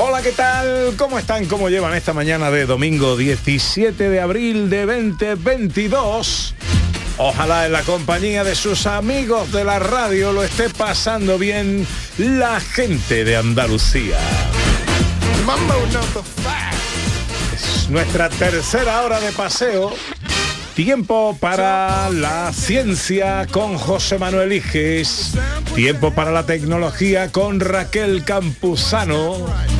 [0.00, 0.94] Hola, ¿qué tal?
[0.96, 1.46] ¿Cómo están?
[1.46, 6.54] ¿Cómo llevan esta mañana de domingo 17 de abril de 2022?
[7.16, 11.84] Ojalá en la compañía de sus amigos de la radio lo esté pasando bien
[12.16, 14.18] la gente de Andalucía.
[17.52, 19.92] Es nuestra tercera hora de paseo.
[20.76, 25.32] Tiempo para la ciencia con José Manuel Iges.
[25.74, 29.77] Tiempo para la tecnología con Raquel Campuzano.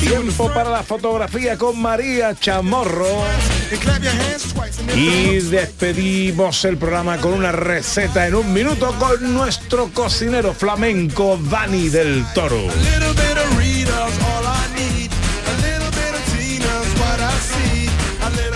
[0.00, 3.06] Tiempo para la fotografía con María Chamorro.
[4.94, 11.88] Y despedimos el programa con una receta en un minuto con nuestro cocinero flamenco Dani
[11.88, 12.62] del Toro.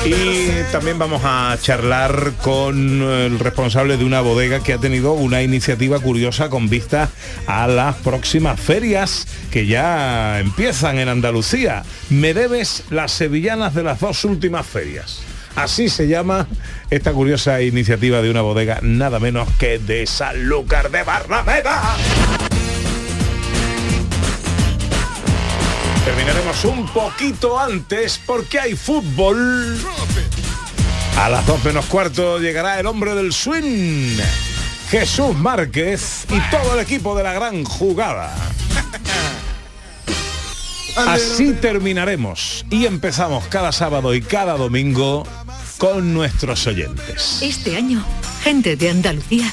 [0.05, 5.43] Y también vamos a charlar con el responsable de una bodega que ha tenido una
[5.43, 7.11] iniciativa curiosa con vista
[7.47, 11.83] a las próximas ferias que ya empiezan en Andalucía.
[12.09, 15.21] Me debes las sevillanas de las dos últimas ferias.
[15.55, 16.47] Así se llama
[16.89, 21.97] esta curiosa iniciativa de una bodega nada menos que de Sanlúcar de Barrameda.
[26.05, 29.79] Terminaremos un poquito antes porque hay fútbol.
[31.17, 34.17] A las dos menos cuarto llegará el hombre del swing,
[34.91, 38.35] Jesús Márquez y todo el equipo de la gran jugada.
[40.97, 45.27] Así terminaremos y empezamos cada sábado y cada domingo
[45.79, 47.39] con nuestros oyentes.
[47.43, 48.05] Este año,
[48.43, 49.53] gente de Andalucía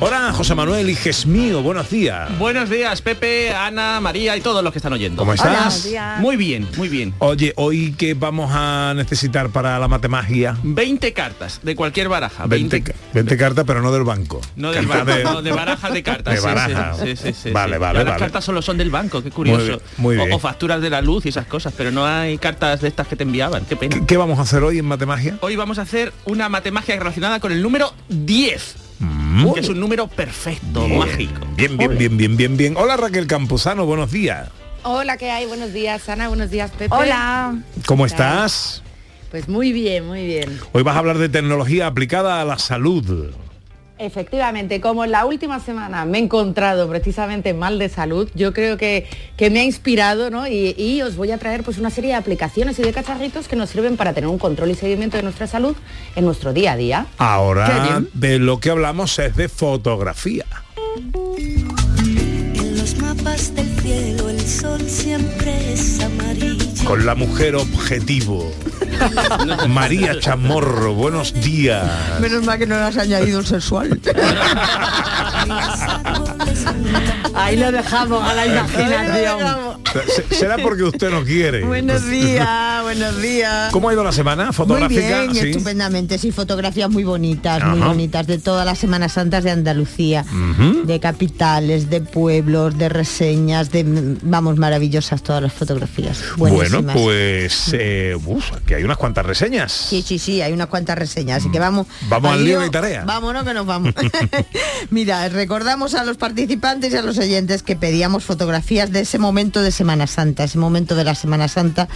[0.00, 2.36] Hola, José Manuel Hijes mío, buenos días.
[2.40, 5.18] Buenos días, Pepe, Ana, María y todos los que están oyendo.
[5.20, 5.86] ¿Cómo estás?
[6.18, 7.14] Muy bien, muy bien.
[7.20, 12.46] Oye, hoy que vamos a necesitar para la matemagia 20 cartas de cualquier baraja.
[12.46, 14.40] 20, 20, ca- 20 cartas, pero no del banco.
[14.56, 16.34] no del banco, de- no, de barajas de cartas.
[16.34, 16.94] de sí, sí, baraja.
[16.94, 17.78] sí, sí, sí, Vale, sí.
[17.80, 18.18] vale, Ya Las vale.
[18.24, 19.64] cartas solo son del banco, qué curioso.
[19.64, 20.18] bien, muy.
[20.32, 23.14] O, facturas de la luz y esas cosas, pero no hay cartas de estas que
[23.14, 23.64] te enviaban.
[23.66, 23.94] Qué pena.
[23.94, 25.36] ¿Qué, qué vamos a hacer hoy en matemagia?
[25.42, 28.74] Hoy vamos a hacer una matemagia relacionada con el número 10,
[29.54, 31.44] que es un número perfecto, mágico.
[31.44, 31.56] Mm.
[31.56, 32.76] Bien, bien, bien, bien, bien, bien.
[32.76, 34.50] Hola Raquel Campuzano, buenos días.
[34.84, 35.46] Hola, ¿qué hay?
[35.46, 36.28] Buenos días, Ana.
[36.28, 36.94] Buenos días, Pepe.
[36.94, 37.56] Hola.
[37.86, 38.82] ¿Cómo estás?
[39.30, 40.60] Pues muy bien, muy bien.
[40.72, 43.30] Hoy vas a hablar de tecnología aplicada a la salud.
[44.02, 48.76] Efectivamente, como en la última semana me he encontrado precisamente mal de salud, yo creo
[48.76, 49.06] que,
[49.36, 50.48] que me ha inspirado, ¿no?
[50.48, 53.54] Y, y os voy a traer pues una serie de aplicaciones y de cacharritos que
[53.54, 55.76] nos sirven para tener un control y seguimiento de nuestra salud
[56.16, 57.06] en nuestro día a día.
[57.18, 60.46] Ahora de lo que hablamos es de fotografía.
[60.96, 66.51] En los mapas del cielo el sol siempre es amarillo.
[66.84, 68.52] Con la mujer objetivo.
[69.68, 71.88] María Chamorro, buenos días.
[72.20, 73.98] Menos mal que no le has añadido el sexual.
[77.34, 79.72] Ahí lo dejamos a la imaginación.
[80.28, 81.64] Se- Será porque usted no quiere.
[81.64, 83.70] buenos días, buenos días.
[83.72, 85.22] ¿Cómo ha ido la semana Muy fotográfica?
[85.22, 85.50] bien, Sí.
[85.50, 90.24] estupendamente, sí, fotografías muy bonitas, muy bonitas de todas las Semanas Santas de Andalucía,
[90.84, 93.84] de capitales, de pueblos, de reseñas, de
[94.22, 96.18] vamos, maravillosas todas las fotografías.
[96.72, 99.72] Bueno, pues eh, uf, que hay unas cuantas reseñas.
[99.72, 101.86] Sí, sí, sí, hay unas cuantas reseñas, así que vamos.
[102.08, 103.04] Vamos al lío de tarea.
[103.04, 103.94] Vámonos que nos vamos.
[104.90, 109.62] Mira, recordamos a los participantes y a los oyentes que pedíamos fotografías de ese momento
[109.62, 111.88] de Semana Santa, ese momento de la Semana Santa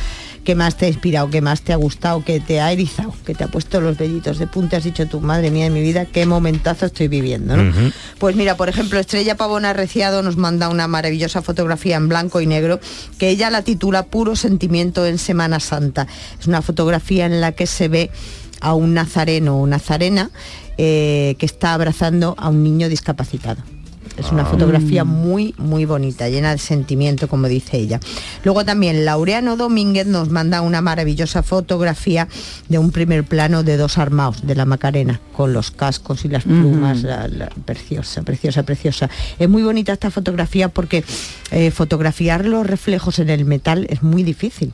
[0.44, 3.34] que más te ha inspirado, que más te ha gustado, que te ha erizado, que
[3.34, 6.04] te ha puesto los vellitos de punta, has dicho tú, madre mía de mi vida,
[6.04, 7.92] qué momentazo estoy viviendo, ¿no?
[8.18, 12.46] Pues mira, por ejemplo, Estrella Pavona Reciado nos manda una maravillosa fotografía en blanco y
[12.46, 12.78] negro
[13.18, 14.65] que ella la titula Puro Sentimiento
[15.06, 16.06] en Semana Santa.
[16.38, 18.10] Es una fotografía en la que se ve
[18.60, 20.30] a un nazareno o nazarena
[20.78, 23.75] eh, que está abrazando a un niño discapacitado.
[24.16, 24.46] Es una Ah.
[24.46, 28.00] fotografía muy, muy bonita, llena de sentimiento, como dice ella.
[28.44, 32.28] Luego también Laureano Domínguez nos manda una maravillosa fotografía
[32.68, 36.44] de un primer plano de dos armados de la Macarena, con los cascos y las
[36.44, 39.10] plumas, la- la- preciosa, preciosa, preciosa.
[39.38, 41.04] Es muy bonita esta fotografía porque
[41.50, 44.72] eh, fotografiar los reflejos en el metal es muy difícil.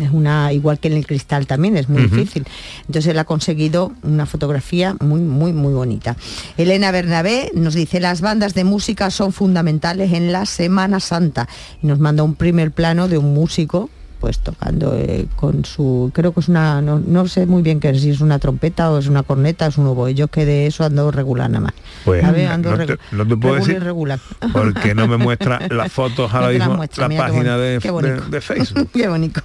[0.00, 2.44] Es una, igual que en el cristal también, es muy difícil.
[2.80, 6.16] Entonces él ha conseguido una fotografía muy, muy, muy bonita.
[6.58, 11.48] Elena Bernabé nos dice, las bandas de música son fundamentales en la Semana Santa.
[11.82, 13.88] Y nos manda un primer plano de un músico
[14.26, 17.90] pues tocando eh, con su creo que es una no, no sé muy bien qué
[17.90, 20.66] es si es una trompeta o es una corneta es un oboe yo que de
[20.66, 21.74] eso ando regular nada más
[22.04, 24.18] Pues A ver, ando no, te, no te puedo decir regular.
[24.52, 27.78] porque no me muestra las fotos ahora No mismo muestra, la mira qué página de,
[27.80, 28.88] qué de- de Facebook.
[28.92, 29.40] Qué bonito.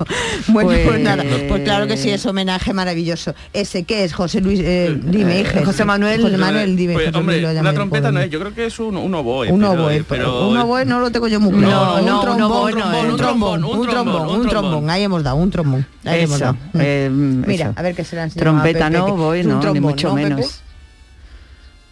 [0.48, 3.36] Bueno, pues, Pues- nada, pues claro que sí, es homenaje maravilloso.
[3.54, 5.64] Ese que es José Luis, eh, dime, hija.
[5.66, 6.22] José Manuel.
[6.22, 6.94] José Manuel, dime.
[6.94, 9.52] Pues, José hombre, Luis una trompeta no es, yo creo que es un, un oboe.
[9.52, 11.84] Un pero- oboe, pero, un oboe no lo tengo yo muy No, claro.
[11.84, 15.50] no, un un trombón, no un trombón, un trombón, un trombón, ahí hemos dado, un
[15.52, 15.86] trombón.
[16.06, 16.58] Ahí hemos Eso, dado.
[16.76, 17.74] eh, Mira, eso.
[17.80, 18.28] a ver qué será.
[18.30, 20.62] Trompeta no, oboe Es un no, ni trombón, mucho ¿no, menos.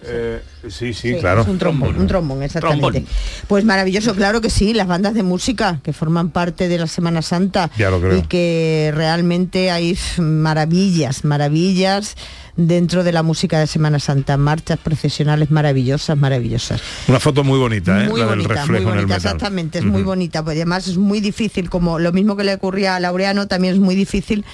[0.02, 1.42] Eh, sí, sí, Sí, claro.
[1.42, 3.04] es un trombón, un trombón, exactamente.
[3.48, 7.22] Pues maravilloso, claro que sí, las bandas de música que forman parte de la Semana
[7.22, 8.18] Santa Ya lo creo.
[8.18, 12.16] y que realmente hay maravillas, maravillas
[12.56, 16.82] dentro de la música de Semana Santa, marchas procesionales maravillosas, maravillosas.
[17.10, 18.08] Una foto muy bonita, ¿eh?
[18.10, 19.36] Muy la del bonita, reflejo muy en el bonita, metal.
[19.36, 22.96] exactamente, es muy bonita, pues además es muy difícil, como lo mismo que le ocurría
[22.96, 24.46] a Laureano, también es muy difícil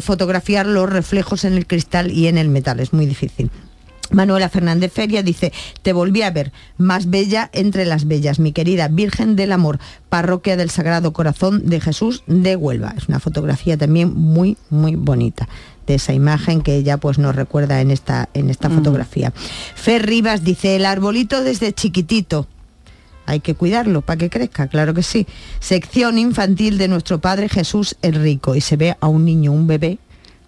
[0.00, 3.50] fotografiar los reflejos en el cristal y en el metal, es muy difícil.
[4.12, 8.88] Manuela Fernández Feria dice, te volví a ver, más bella entre las bellas, mi querida
[8.88, 9.78] Virgen del Amor,
[10.08, 12.94] parroquia del Sagrado Corazón de Jesús de Huelva.
[12.96, 15.48] Es una fotografía también muy, muy bonita
[15.86, 19.32] de esa imagen que ella pues nos recuerda en esta, en esta fotografía.
[19.74, 22.46] Fer Rivas dice, el arbolito desde chiquitito,
[23.26, 25.26] hay que cuidarlo para que crezca, claro que sí.
[25.60, 29.66] Sección infantil de nuestro Padre Jesús el Rico y se ve a un niño, un
[29.66, 29.98] bebé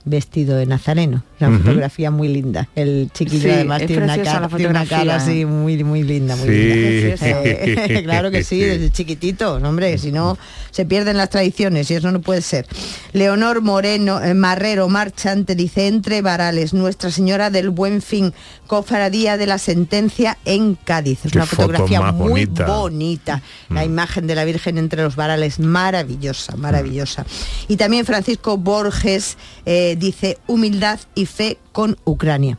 [0.05, 1.23] vestido de nazareno.
[1.41, 2.69] Una fotografía muy linda.
[2.75, 5.17] El chiquillo Sí, además tiene una, cara, la tiene una cara fotografía.
[5.17, 6.53] así muy muy linda, muy Sí.
[6.53, 7.17] linda.
[7.45, 10.39] Eh, claro que sí, desde chiquitito, hombre, si no
[10.71, 12.67] se pierden las tradiciones y eso no puede ser.
[13.13, 18.33] Leonor Moreno eh, Marrero Marchante dice entre varales Nuestra Señora del Buen Fin,
[18.67, 21.25] cofradía de la sentencia en Cádiz.
[21.27, 22.67] Es Qué una foto fotografía muy bonita.
[22.67, 23.43] bonita.
[23.71, 27.27] La imagen de la Virgen entre los varales, maravillosa, maravillosa.
[27.69, 29.37] Y también Francisco Borges
[29.67, 32.59] eh, dice humildad y fe con Ucrania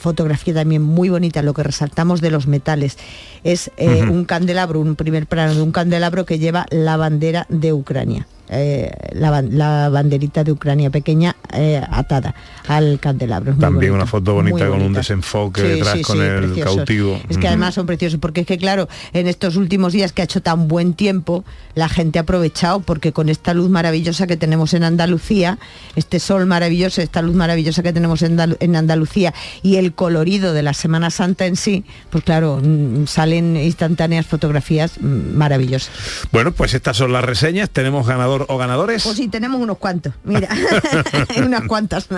[0.00, 2.96] fotografía también muy bonita, lo que resaltamos de los metales.
[3.44, 7.72] Es eh, un candelabro, un primer plano de un candelabro que lleva la bandera de
[7.72, 8.26] Ucrania.
[8.50, 12.34] Eh, la, ban- la banderita de Ucrania pequeña eh, atada
[12.68, 13.54] al candelabro.
[13.54, 16.76] También una foto bonita con un desenfoque Sí, detrás sí, con sí, el preciosos.
[16.76, 17.20] cautivo.
[17.28, 20.24] Es que además son preciosos, porque es que claro, en estos últimos días que ha
[20.24, 24.74] hecho tan buen tiempo, la gente ha aprovechado, porque con esta luz maravillosa que tenemos
[24.74, 25.58] en Andalucía,
[25.96, 30.52] este sol maravilloso, esta luz maravillosa que tenemos en, Andalu- en Andalucía y el colorido
[30.52, 35.90] de la Semana Santa en sí, pues claro, mm, salen instantáneas fotografías mm, maravillosas.
[36.32, 37.70] Bueno, pues estas son las reseñas.
[37.70, 39.02] ¿Tenemos ganador o ganadores?
[39.02, 40.48] Pues sí, tenemos unos cuantos, mira,
[41.36, 42.08] unas cuantas.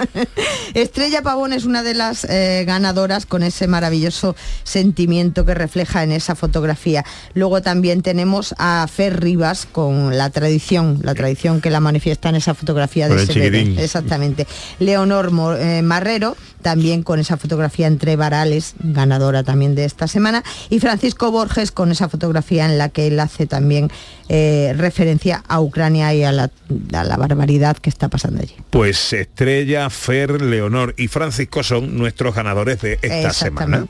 [0.74, 6.12] Estrella Pavón es una de las eh, ganadoras con ese maravilloso sentimiento que refleja en
[6.12, 7.04] esa fotografía.
[7.34, 12.36] Luego también tenemos a Fer Rivas con la tradición, la tradición que la manifiesta en
[12.36, 13.78] esa fotografía de chiquitín.
[13.78, 14.46] Exactamente.
[14.78, 20.80] Leonor eh, Marrero también con esa fotografía entre varales, ganadora también de esta semana, y
[20.80, 23.90] Francisco Borges con esa fotografía en la que él hace también
[24.28, 26.50] eh, referencia a Ucrania y a la,
[26.94, 28.54] a la barbaridad que está pasando allí.
[28.70, 33.86] Pues Estrella, Fer, Leonor y Francisco son nuestros ganadores de esta semana.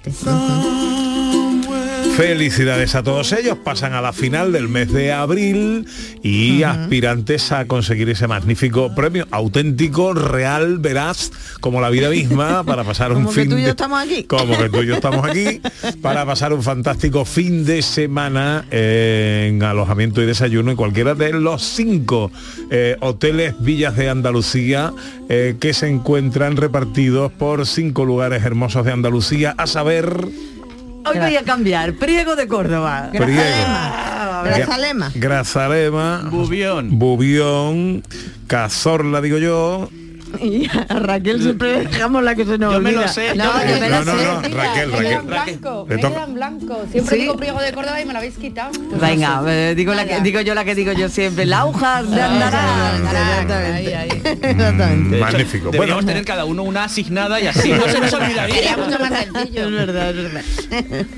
[2.16, 5.86] Felicidades a todos ellos, pasan a la final del mes de abril
[6.22, 12.84] y aspirantes a conseguir ese magnífico premio auténtico, real, veraz, como la vida misma, para
[12.84, 14.24] pasar un que fin tú y yo de- estamos aquí.
[14.24, 15.60] Como que tú y yo estamos aquí,
[16.02, 21.62] para pasar un fantástico fin de semana en alojamiento y desayuno en cualquiera de los
[21.62, 22.30] cinco
[22.70, 24.92] eh, hoteles villas de Andalucía
[25.30, 30.12] eh, que se encuentran repartidos por cinco lugares hermosos de Andalucía, a saber...
[31.04, 31.94] Hoy voy a cambiar.
[31.94, 33.10] Priego de Córdoba.
[33.10, 33.32] Priego.
[34.44, 35.10] Grazalema.
[35.14, 38.02] Grazalema, Bubión, Bubión,
[38.46, 39.88] Cazorla, digo yo.
[40.40, 43.02] Y a Raquel siempre dejamos la que se nos Yo me olvida.
[43.02, 43.34] lo sé.
[43.34, 45.22] No, yo yo me me lo No, no, sé, no, Raquel, me Raquel.
[45.22, 46.78] blanco, me queda en blanco.
[46.90, 47.22] Siempre ¿Sí?
[47.22, 48.70] digo Priego de Córdoba y me lo habéis quitado.
[48.72, 49.70] Pues no Venga, sé.
[49.70, 51.46] eh, digo, la que, digo yo la que digo yo siempre.
[51.46, 53.50] La hoja de Andarán.
[53.74, 54.08] Ahí, ahí.
[54.24, 55.18] Exactamente.
[55.18, 55.70] Magnífico.
[55.70, 56.06] Deberíamos Bueno.
[56.06, 58.76] tener cada uno una asignada y así no se nos Sería olvidaría.
[58.76, 59.64] mucho más sencillo.
[59.66, 60.42] Es verdad, es verdad.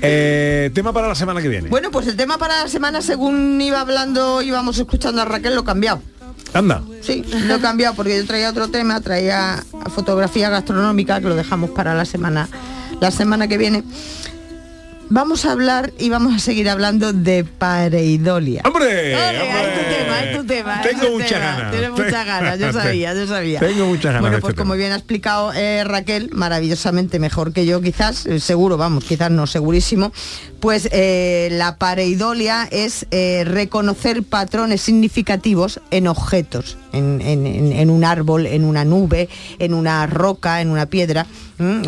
[0.01, 1.69] Eh, tema para la semana que viene.
[1.69, 5.63] Bueno, pues el tema para la semana, según iba hablando, íbamos escuchando a Raquel, lo
[5.63, 6.01] cambiado.
[6.55, 6.81] Anda.
[7.01, 9.61] Sí, lo he cambiado porque yo traía otro tema, traía
[9.93, 12.47] fotografía gastronómica, que lo dejamos para la semana,
[13.01, 13.83] la semana que viene.
[15.09, 18.61] Vamos a hablar y vamos a seguir hablando de pareidolia.
[18.65, 19.15] ¡Hombre!
[19.15, 19.61] Hombre.
[19.61, 20.81] es tu tema, es tu tema.
[20.81, 21.71] es Tengo muchas ganas.
[21.71, 23.59] Tienes muchas ganas, yo sabía, yo sabía.
[23.59, 24.79] Tengo muchas ganas Bueno, pues este como tema.
[24.79, 29.45] bien ha explicado eh, Raquel, maravillosamente mejor que yo, quizás, eh, seguro, vamos, quizás no,
[29.47, 30.11] segurísimo,
[30.59, 37.89] pues eh, la pareidolia es eh, reconocer patrones significativos en objetos, en, en- en- en
[37.89, 41.25] un árbol, en una nube, en una roca, en una piedra.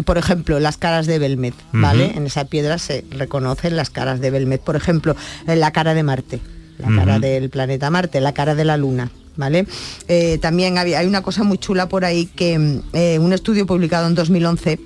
[0.05, 2.11] Por ejemplo, las caras de Belmet, ¿vale?
[2.15, 4.61] En esa piedra se reconocen las caras de Belmet.
[4.61, 5.15] Por ejemplo,
[5.47, 6.39] en la cara de Marte,
[6.79, 9.09] la cara del planeta Marte, la cara de la Luna.
[9.35, 9.67] ¿Vale?
[10.07, 14.07] Eh, también había- hay una cosa muy chula por ahí que eh, un estudio publicado
[14.07, 14.79] en 2011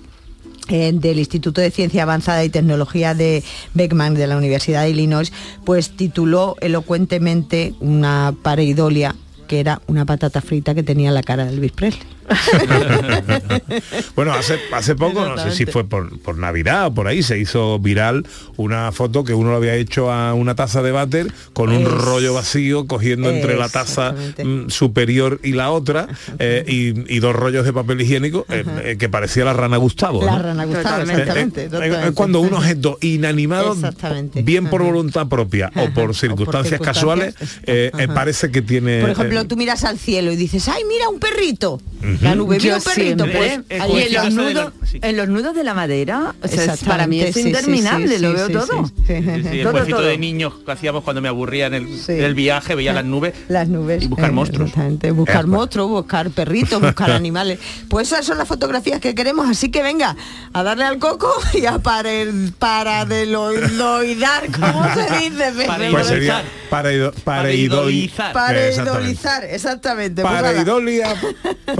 [0.67, 5.31] eh, del Instituto de Ciencia Avanzada y Tecnología de Beckman de la Universidad de Illinois,
[5.63, 9.15] pues tituló elocuentemente una pareidolia
[9.51, 12.07] que era una patata frita que tenía la cara de Elvis Presley.
[14.15, 17.37] Bueno, hace, hace poco, no sé si fue por, por Navidad o por ahí, se
[17.39, 18.25] hizo viral
[18.57, 21.87] una foto que uno lo había hecho a una taza de váter con un Es-
[21.87, 26.07] rollo vacío cogiendo entre la taza mm, superior y la otra
[26.39, 30.23] eh, y, y dos rollos de papel higiénico eh, eh, que parecía la rana Gustavo.
[30.23, 30.43] La ¿no?
[30.43, 31.63] rana Gustavo, Totalmente.
[31.65, 32.11] exactamente.
[32.13, 34.41] Cuando un objeto inanimado, Exactamente.
[34.41, 38.13] bien por voluntad propia o por circunstancias circunstancias, casuales, eh, eh, ajá.
[38.13, 39.01] parece que tiene...
[39.01, 41.79] Por ejemplo, eh, tú miras al cielo y dices, ¡ay, mira un perrito!
[42.21, 43.25] La nube, mira Yo un perrito.
[43.25, 44.99] Pues, y en los, de nudos, lo- sí.
[45.01, 47.47] en los nudos de la madera, o sea, es- Exactamente, para mí es sí, sí,
[47.49, 48.65] interminable, sí, lo veo sí, todo.
[48.85, 49.03] sí, sí.
[49.07, 49.13] Sí,
[49.51, 52.13] sí, el Todo, de niños que hacíamos cuando me aburría en el, Sí.
[52.13, 53.33] en el viaje, veía las nubes.
[53.47, 54.03] Las nubes.
[54.03, 54.69] Y buscar eh, monstruos.
[54.69, 57.59] exactamente, buscar Eh, monstruos, buscar perritos, buscar animales.
[57.89, 60.15] Pues esas son las fotografías que queremos, así que venga,
[60.53, 65.51] a darle al coco y a parer- paradeloidar, ¿cómo se dice?
[65.51, 65.89] Pepe?
[65.91, 68.33] pues sería pareido- pareidolizar.
[68.33, 68.33] Pareidolizar.
[68.33, 70.21] Pareidolizar, exactamente.
[70.21, 70.33] pues.
[70.33, 71.15] Pareidolia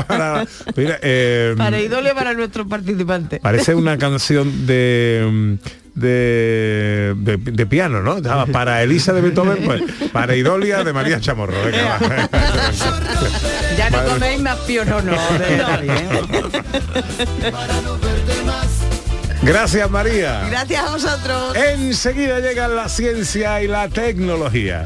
[0.08, 0.31] para...
[0.76, 3.40] Mira, eh, Pareidolia para nuestro participante.
[3.40, 5.58] Parece una canción de,
[5.96, 8.18] de, de, de piano, ¿no?
[8.18, 11.56] Estaba para Elisa de Beethoven, pues para Idolia de María Chamorro.
[11.64, 12.00] Venga.
[13.78, 16.22] Ya no coméis más pionono de nadie, ¿eh?
[19.42, 20.46] Gracias, María.
[20.50, 21.56] Gracias a vosotros.
[21.56, 24.86] Enseguida llegan la ciencia y la tecnología.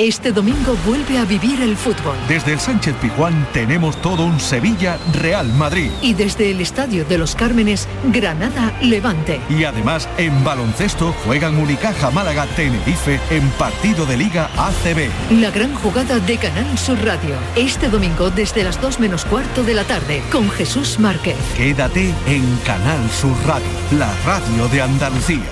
[0.00, 2.16] Este domingo vuelve a vivir el fútbol.
[2.26, 5.90] Desde el Sánchez Pizjuán tenemos todo un Sevilla Real Madrid.
[6.00, 9.42] Y desde el Estadio de los Cármenes, Granada Levante.
[9.50, 15.10] Y además en baloncesto juegan Unicaja Málaga Tenerife en partido de Liga ACB.
[15.38, 17.34] La gran jugada de Canal Sur Radio.
[17.54, 21.36] Este domingo desde las 2 menos cuarto de la tarde con Jesús Márquez.
[21.58, 25.50] Quédate en Canal Sur Radio, la radio de Andalucía.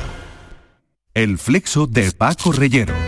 [1.12, 3.07] El flexo de Paco Reyero.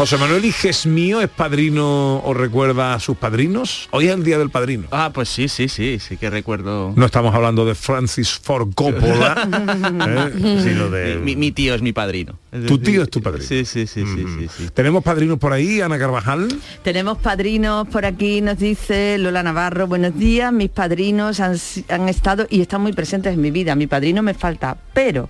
[0.00, 3.86] José Manuel Iges mío es padrino o recuerda a sus padrinos.
[3.90, 4.88] Hoy es el día del padrino.
[4.92, 6.94] Ah, pues sí, sí, sí, sí que recuerdo.
[6.96, 9.46] No estamos hablando de Francis Ford Coppola,
[10.34, 10.60] ¿eh?
[10.64, 11.16] sino de...
[11.16, 12.38] Mi, mi tío es mi padrino.
[12.66, 13.46] Tu tío es tu padrino.
[13.46, 14.68] Sí, sí, sí, sí, sí, sí.
[14.72, 16.48] Tenemos padrinos por ahí, Ana Carvajal.
[16.82, 22.62] Tenemos padrinos por aquí, nos dice Lola Navarro, buenos días, mis padrinos han estado y
[22.62, 25.28] están muy presentes en mi vida, mi padrino me falta, pero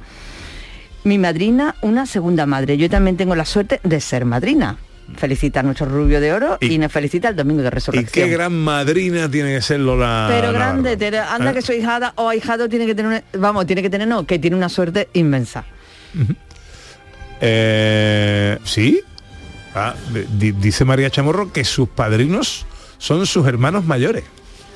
[1.05, 4.77] mi madrina, una segunda madre, yo también tengo la suerte de ser madrina.
[5.17, 8.29] Felicita a nuestro rubio de oro y, nos felicita el domingo de Y resurrección.
[8.29, 10.29] qué gran madrina tiene que ser Lola.
[10.31, 10.93] Pero grande,
[11.29, 11.55] anda ¿Eh?
[11.55, 14.39] que su hijada o ahijado tiene que tener, una- vamos, tiene que tener, no, que
[14.39, 15.65] tiene una suerte inmensa.
[17.41, 19.01] Eh, ¿Sí?
[19.75, 19.95] Ah,
[20.39, 22.67] di- dice María Chamorro que sus padrinos
[22.99, 24.25] son sus hermanos mayores.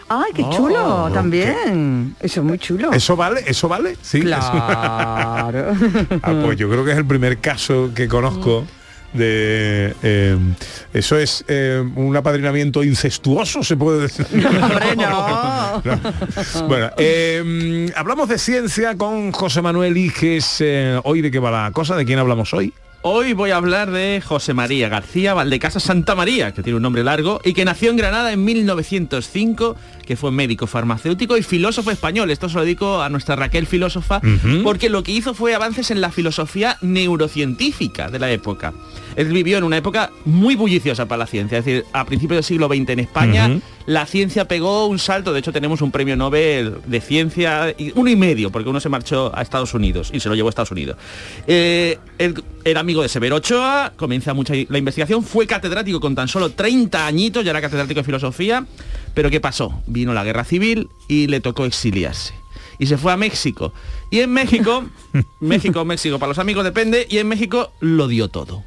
[0.08, 2.14] Ay, qué Oh, chulo, qué- también.
[2.20, 2.92] Eso es muy chulo.
[2.92, 3.42] ¿Eso vale?
[3.46, 3.96] ¿Eso vale?
[4.02, 4.20] Sí.
[4.20, 5.74] Claro.
[6.22, 8.64] Ah, pues yo creo que es el primer caso que conozco
[9.12, 10.36] de eh,
[10.92, 15.82] eso es eh, un apadrinamiento incestuoso se puede decir Hombre, no.
[15.84, 16.68] No.
[16.68, 21.70] bueno eh, hablamos de ciencia con José Manuel Iges eh, hoy de qué va la
[21.70, 22.72] cosa de quién hablamos hoy
[23.06, 27.04] Hoy voy a hablar de José María García Valdecasa Santa María, que tiene un nombre
[27.04, 32.30] largo, y que nació en Granada en 1905, que fue médico farmacéutico y filósofo español.
[32.30, 34.20] Esto se lo dedico a nuestra Raquel filósofa,
[34.62, 38.72] porque lo que hizo fue avances en la filosofía neurocientífica de la época.
[39.16, 42.44] Él vivió en una época muy bulliciosa para la ciencia, es decir, a principios del
[42.44, 46.78] siglo XX en España, la ciencia pegó un salto, de hecho tenemos un premio Nobel
[46.86, 50.28] de ciencia, y- uno y medio, porque uno se marchó a Estados Unidos y se
[50.28, 50.96] lo llevó a Estados Unidos.
[51.46, 56.26] Eh, él era amigo de Severo Ochoa, comienza mucha la investigación, fue catedrático con tan
[56.28, 58.64] solo 30 añitos, ya era catedrático de filosofía,
[59.14, 59.82] pero ¿qué pasó?
[59.86, 62.34] Vino la guerra civil y le tocó exiliarse.
[62.78, 63.72] Y se fue a México.
[64.10, 64.84] Y en México,
[65.40, 68.64] México, México, para los amigos depende, y en México lo dio todo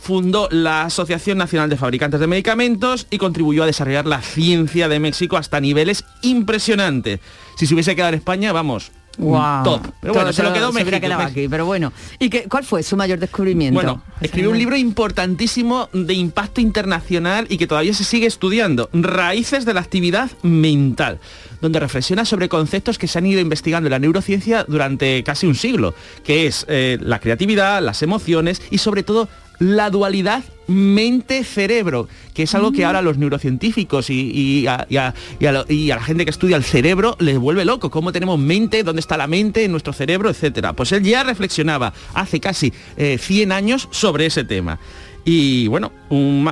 [0.00, 4.98] fundó la Asociación Nacional de Fabricantes de Medicamentos y contribuyó a desarrollar la ciencia de
[4.98, 7.20] México hasta niveles impresionantes.
[7.56, 9.64] Si se hubiese quedado en España, vamos, Guau.
[9.64, 9.82] top.
[10.00, 11.00] Pero bueno, Todo- se lo quedó México.
[11.00, 11.92] quedado aquí, pero bueno.
[12.18, 13.74] ¿Y qué, cuál fue su mayor descubrimiento?
[13.74, 19.64] Bueno, escribió un libro importantísimo de impacto internacional y que todavía se sigue estudiando, Raíces
[19.64, 21.18] de la actividad mental,
[21.60, 25.54] donde reflexiona sobre conceptos que se han ido investigando en la neurociencia durante casi un
[25.54, 29.28] siglo, que es eh, la creatividad, las emociones y sobre todo
[29.60, 35.14] la dualidad mente-cerebro, que es algo que ahora los neurocientíficos y, y a, y a-
[35.38, 37.90] la gente que estudia el cerebro les vuelve loco.
[37.90, 38.82] ¿Cómo tenemos mente?
[38.82, 40.30] ¿Dónde está la mente en nuestro cerebro?
[40.30, 40.72] Etcétera.
[40.72, 44.78] Pues él ya reflexionaba hace casi eh, 100 años sobre ese tema.
[45.24, 45.92] Y bueno,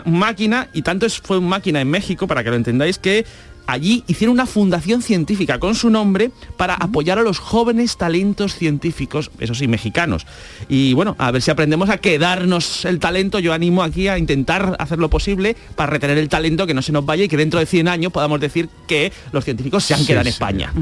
[0.05, 3.25] máquina, y tanto es, fue un máquina en México, para que lo entendáis, que
[3.69, 9.31] allí hicieron una fundación científica con su nombre para apoyar a los jóvenes talentos científicos,
[9.39, 10.27] eso sí, mexicanos.
[10.69, 13.39] Y bueno, a ver si aprendemos a quedarnos el talento.
[13.39, 16.93] Yo animo aquí a intentar hacer lo posible para retener el talento, que no se
[16.93, 20.01] nos vaya y que dentro de 100 años podamos decir que los científicos se han
[20.01, 20.37] Sí, quedado en sí.
[20.37, 20.73] España.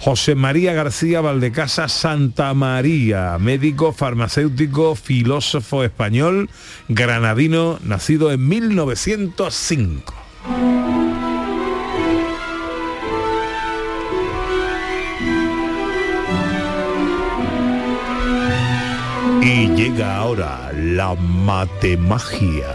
[0.00, 6.50] José María García Valdecasa Santa María, médico, farmacéutico, filósofo español,
[6.88, 10.14] granadino, nacido en 1905.
[19.82, 22.68] Llega ahora la matemagia.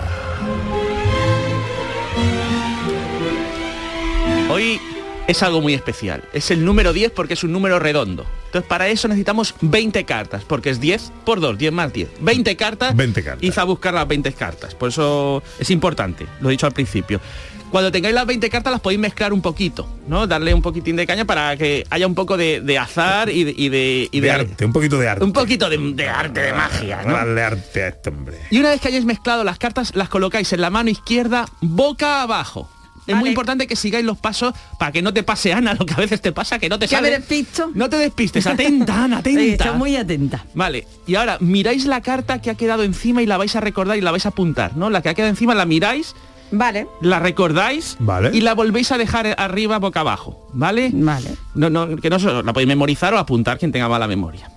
[4.50, 4.78] Hoy
[5.26, 6.26] es algo muy especial.
[6.34, 8.26] Es el número 10 porque es un número redondo.
[8.48, 12.10] Entonces para eso necesitamos 20 cartas, porque es 10 por 2, 10 más 10.
[12.20, 12.94] 20 cartas.
[12.94, 13.44] 20 cartas.
[13.44, 14.76] Id a buscar las 20 cartas.
[14.76, 17.22] Por eso es importante, lo he dicho al principio.
[17.72, 20.26] Cuando tengáis las 20 cartas las podéis mezclar un poquito, ¿no?
[20.26, 23.54] Darle un poquitín de caña para que haya un poco de, de azar y de,
[23.58, 25.24] y de, y de arte, un poquito de arte.
[25.24, 27.14] Un poquito de, de arte, de magia, ¿no?
[27.14, 28.38] Darle arte a este hombre.
[28.52, 32.22] Y una vez que hayáis mezclado las cartas, las colocáis en la mano izquierda, boca
[32.22, 32.70] abajo.
[33.06, 35.94] Es muy importante que sigáis los pasos para que no te pase Ana, lo que
[35.94, 37.10] a veces te pasa, que no te ¿Ya sale.
[37.10, 37.72] me despisto?
[37.74, 39.40] No te despistes, atenta, Ana, atenta.
[39.42, 40.46] Sí, estoy muy atenta.
[40.54, 43.98] Vale, y ahora miráis la carta que ha quedado encima y la vais a recordar
[43.98, 44.90] y la vais a apuntar, ¿no?
[44.90, 46.16] La que ha quedado encima la miráis,
[46.52, 46.88] Vale.
[47.02, 48.32] la recordáis Vale.
[48.34, 50.92] y la volvéis a dejar arriba boca abajo, ¿vale?
[50.94, 51.32] Vale.
[51.56, 54.50] No, no, que no se- la podéis memorizar o apuntar quien tenga mala memoria.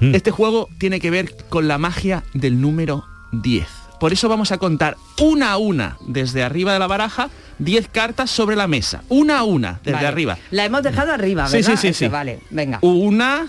[0.00, 3.66] Este juego tiene que ver con la magia del número 10.
[3.98, 8.30] Por eso vamos a contar una a una desde arriba de la baraja 10 cartas
[8.30, 9.02] sobre la mesa.
[9.08, 10.06] Una a una desde Vale.
[10.06, 10.38] arriba.
[10.52, 11.70] La hemos dejado arriba, Sí, ¿verdad?
[11.72, 12.08] sí, sí, Eso, sí.
[12.08, 12.78] Vale, venga.
[12.82, 13.48] Una,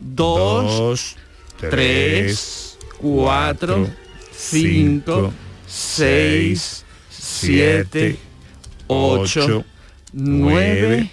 [0.00, 1.16] dos, Dos,
[1.58, 3.88] tres, cuatro,
[4.32, 5.32] cinco,
[5.66, 6.83] seis,
[7.46, 8.16] siete,
[8.86, 9.64] ocho,
[10.12, 11.10] nueve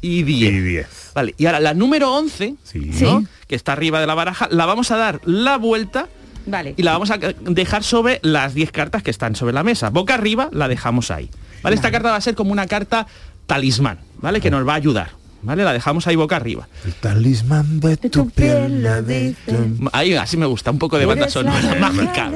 [0.00, 0.52] y diez.
[0.52, 0.86] y 10.
[1.14, 2.90] Vale, y ahora la número 11, Sí.
[3.00, 3.24] ¿no?
[3.46, 6.08] que está arriba de la baraja, la vamos a dar la vuelta
[6.46, 6.74] Vale.
[6.76, 9.90] y la vamos a dejar sobre las 10 cartas que están sobre la mesa.
[9.90, 11.30] Boca arriba la dejamos ahí.
[11.62, 11.76] ¿Vale?
[11.76, 13.06] Esta carta va a ser como una carta
[13.46, 14.40] talismán, ¿vale?
[14.40, 15.10] Que nos va a ayudar.
[15.44, 15.64] ¿Vale?
[15.64, 16.68] La dejamos ahí boca arriba.
[16.84, 21.04] El talismán de tu piel la de tu- Ahí así me gusta, un poco de
[21.06, 22.30] banda sonora mágica.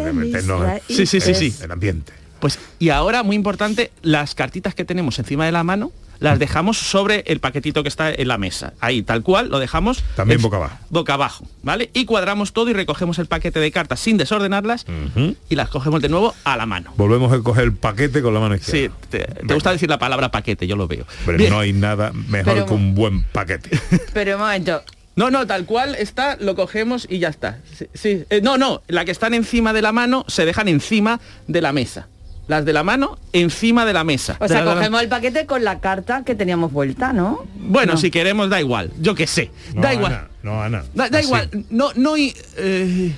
[0.89, 1.55] Sí, sí, sí, sí.
[1.63, 2.13] El ambiente.
[2.47, 6.79] Pues y ahora muy importante, las cartitas que tenemos encima de la mano las dejamos
[6.79, 8.73] sobre el paquetito que está en la mesa.
[8.79, 10.79] Ahí, tal cual, lo dejamos También boca abajo.
[10.89, 11.91] Boca abajo, ¿vale?
[11.93, 14.87] Y cuadramos todo y recogemos el paquete de cartas sin desordenarlas
[15.51, 16.95] y las cogemos de nuevo a la mano.
[16.97, 18.95] Volvemos a coger el paquete con la mano Sí, izquierda.
[19.11, 21.05] te, te gusta decir la palabra paquete, yo lo veo.
[21.27, 21.51] Pero Bien.
[21.51, 23.71] no hay nada mejor Pero- que un buen paquete.
[24.15, 24.83] Pero un momento.
[25.17, 27.59] No, no, tal cual está, lo cogemos y ya está.
[27.75, 28.25] Sí, sí.
[28.31, 31.73] Eh, no, no, las que están encima de la mano se dejan encima de la
[31.73, 32.07] mesa.
[32.49, 34.37] Las de la mano encima de la mesa.
[34.41, 37.45] O sea, cogemos el paquete con la carta que teníamos vuelta, ¿no?
[37.57, 37.99] Bueno, No.
[37.99, 38.93] si queremos, da igual.
[39.01, 39.51] Yo qué sé.
[39.75, 40.13] No, da igual.
[40.13, 40.85] Ana, no, Ana.
[40.95, 41.51] Da, igual.
[41.71, 43.13] No, no, eh,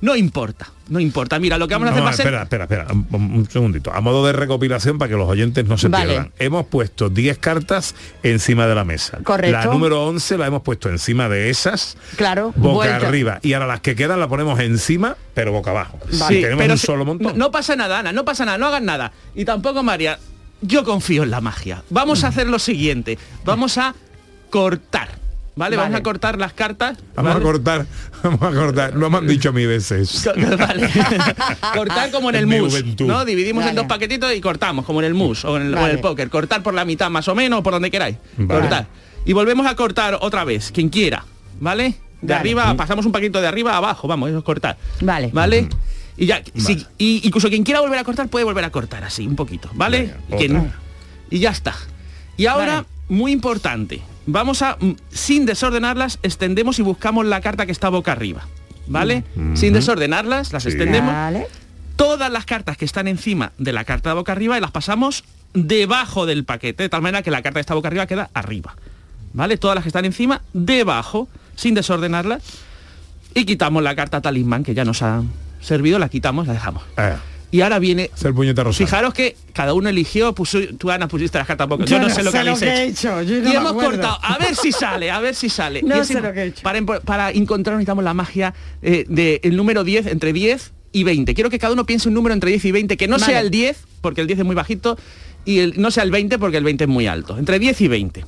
[0.00, 0.70] no importa.
[0.88, 1.38] No importa.
[1.38, 2.26] Mira, lo que vamos a hacer No, va a ser.
[2.26, 3.92] espera, espera, espera, un, un segundito.
[3.92, 6.06] A modo de recopilación para que los oyentes no se Vale.
[6.06, 6.32] pierdan.
[6.38, 9.18] Hemos puesto 10 cartas encima de la mesa.
[9.24, 9.56] Correcto.
[9.58, 12.52] La número 11 la hemos puesto encima de esas, Claro.
[12.56, 13.08] boca vuelta.
[13.08, 13.38] arriba.
[13.42, 15.98] Y ahora las que quedan la ponemos encima, pero boca abajo.
[16.10, 17.32] Sí, tenemos pero un si- solo montón.
[17.32, 19.12] No, no pasa nada, Ana, no pasa nada, no hagan nada.
[19.34, 20.18] Y tampoco, María,
[20.62, 21.82] yo confío en la magia.
[21.90, 22.24] Vamos Mm.
[22.24, 23.18] a hacer lo siguiente.
[23.44, 23.94] Vamos a
[24.50, 25.18] cortar.
[25.56, 25.76] ¿Vale?
[25.76, 26.98] Vamos a cortar las cartas.
[27.14, 27.40] Vamos ¿vale?
[27.44, 27.86] a cortar,
[28.22, 28.94] vamos a cortar.
[28.94, 30.28] No me han dicho a mí veces.
[30.58, 30.90] Vale.
[31.74, 32.74] cortar como en el mus.
[33.00, 33.24] ¿no?
[33.24, 35.82] Dividimos en dos paquetitos y cortamos, como en el mus o en el, o en
[35.82, 35.94] Vale.
[35.94, 36.28] el póker.
[36.28, 38.16] Cortar por la mitad más o menos, por donde queráis.
[38.36, 38.60] Vale.
[38.60, 38.86] Cortar.
[39.24, 41.24] Y volvemos a cortar otra vez, quien quiera,
[41.58, 41.94] ¿vale?
[42.20, 42.34] De Vale.
[42.40, 44.76] arriba, pasamos un paquito de arriba a abajo, vamos, eso es cortar.
[45.00, 45.30] Vale.
[45.32, 45.68] ¿Vale?
[46.18, 49.26] Y ya, si- y incluso quien quiera volver a cortar puede volver a cortar así,
[49.26, 50.14] un poquito, ¿vale?
[50.30, 50.72] Y quien- otra.
[51.30, 51.74] y ya está.
[52.36, 52.86] Y ahora, Vale.
[53.08, 58.12] muy importante, vamos a, mm, sin desordenarlas, extendemos y buscamos la carta que está boca
[58.12, 58.46] arriba.
[58.88, 59.24] ¿Vale?
[59.54, 60.68] Sin desordenarlas, las Sí.
[60.68, 61.12] extendemos.
[61.12, 61.48] Vale.
[61.96, 65.24] Todas las cartas que están encima de la carta de boca arriba y las pasamos
[65.54, 68.76] debajo del paquete, de tal manera que la carta que está boca arriba queda arriba.
[69.32, 69.56] ¿Vale?
[69.56, 72.42] Todas las que están encima, debajo, sin desordenarlas.
[73.34, 75.22] Y quitamos la carta talismán que ya nos ha
[75.60, 76.84] servido, la quitamos, la dejamos.
[76.96, 77.16] Eh,
[77.50, 78.86] Y ahora viene puñete rosado.
[78.86, 81.84] Fijaros que cada uno eligió, puso, tú Ana pusiste las cartas boca.
[81.84, 83.20] Yo, no sé lo que habéis he hecho.
[83.20, 83.90] hecho, yo no y hemos acuerdo.
[83.92, 85.80] cortado, a ver si sale, a ver si sale.
[85.86, 86.62] No Y es sé lo que he hecho.
[86.62, 91.34] Para, para encontrar necesitamos la magia eh, del número 10, entre 10 y 20.
[91.34, 93.24] Quiero que cada uno piense un número entre 10 y 20, que no Vale.
[93.26, 94.98] sea el 10, porque el 10 es muy bajito,
[95.44, 97.38] y el, no sea el 20, porque el 20 es muy alto.
[97.38, 98.24] Entre 10 y 20.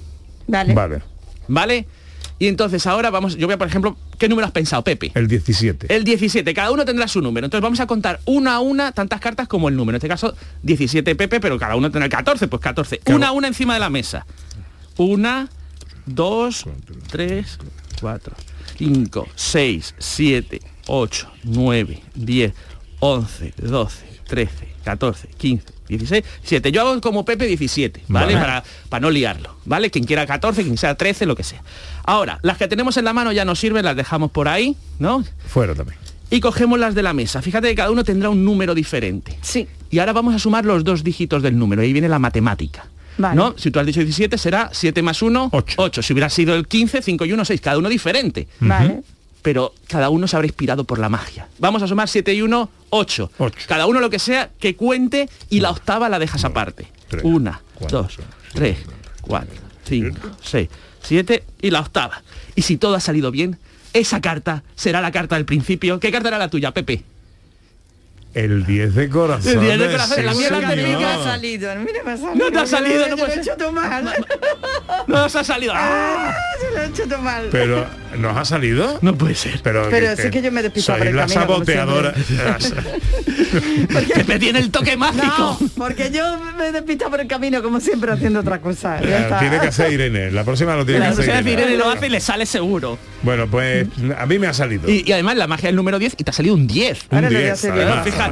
[0.47, 0.75] Vale.
[0.75, 1.03] Vale,
[1.49, 1.87] ¿Vale?
[2.39, 5.11] Y entonces ahora vamos, yo voy a, por ejemplo, ¿qué número has pensado, Pepe?
[5.15, 5.93] el 17.
[5.95, 7.47] El 17, cada uno tendrá su número.
[7.47, 9.97] Entonces vamos a contar una a una tantas cartas como el número.
[9.97, 12.99] En este caso, 17 Pepe, pero cada uno tendrá el 14, pues 14.
[12.99, 13.17] Claro.
[13.17, 14.25] Una a una encima de la mesa.
[14.97, 15.49] Una,
[16.07, 16.65] dos,
[17.11, 17.59] tres,
[18.01, 18.35] cuatro,
[18.77, 22.53] cinco, seis, siete, ocho, nueve, diez,
[23.01, 26.73] once, doce, trece, catorce, quince, 16, 7.
[26.73, 28.35] Yo hago como Pepe 17, ¿vale?
[28.35, 28.39] Vale.
[28.39, 29.91] Para, para no liarlo, ¿vale?
[29.91, 31.63] Quien quiera 14, quien sea 13, lo que sea.
[32.05, 35.25] Ahora, las que tenemos en la mano ya no sirven, las dejamos por ahí, ¿no?
[35.47, 35.99] Fuera también.
[36.31, 37.41] y cogemos las de la mesa.
[37.43, 39.39] Fíjate que cada uno tendrá un número diferente.
[39.43, 39.67] Sí.
[39.91, 41.81] Y ahora vamos a sumar los dos dígitos del número.
[41.83, 42.87] Ahí viene la matemática.
[43.17, 43.35] Vale.
[43.35, 43.55] ¿No?
[43.57, 46.03] Si tú has dicho 17, será 7 más 1, 8.
[46.03, 47.61] Si hubiera sido el 15, 5 y 1, 6.
[47.61, 48.47] Cada uno diferente.
[48.61, 49.03] Vale.
[49.43, 51.49] Pero cada uno se habrá inspirado por la magia.
[51.59, 53.31] Vamos a sumar 7 y 1, 8.
[53.67, 56.89] Cada uno lo que sea que cuente y la octava la dejas aparte.
[57.09, 58.19] tres, 1, cuatro, 2,
[58.55, 58.79] 3,
[59.23, 59.49] 4,
[59.85, 60.69] 5, 6,
[61.03, 62.23] 7 y la octava.
[62.55, 63.59] Y si todo ha salido bien,
[63.93, 66.01] esa carta será la carta del principio.
[66.01, 67.05] ¿Qué carta era la tuya, Pepe?
[68.39, 69.53] El 10 de corazón.
[69.53, 70.61] El 10 de corazón, la mía la.
[70.61, 72.45] Me ha salido, mira, me ha salido.
[72.45, 74.27] No te ha salido, Yo no lo puede he mal.
[75.09, 75.73] No nos ha salido.
[75.75, 76.37] ¡Ah!
[76.61, 77.49] Se lo he hecho todo mal.
[77.51, 77.85] Pero,
[78.17, 78.99] ¿nos ha salido?
[79.03, 79.61] No puede ser.
[79.63, 82.15] Pero, Pero sí que yo me despisto por el la camino, como saboteadora.
[84.15, 85.59] Pepe tiene el toque mágico.
[85.61, 88.99] No, porque yo me despisto por el camino como siempre haciendo otra cosa.
[88.99, 90.31] Tiene que hacer Irene.
[90.31, 91.53] La próxima lo tiene La que hacer Irene.
[91.53, 92.99] Irene lo hace y le sale seguro.
[93.23, 94.89] Bueno, pues a mí me ha salido.
[94.89, 97.07] Y, y además la magia del número 10 y te ha salido un 10.
[97.11, 97.65] Un Ahora lo voy a 10,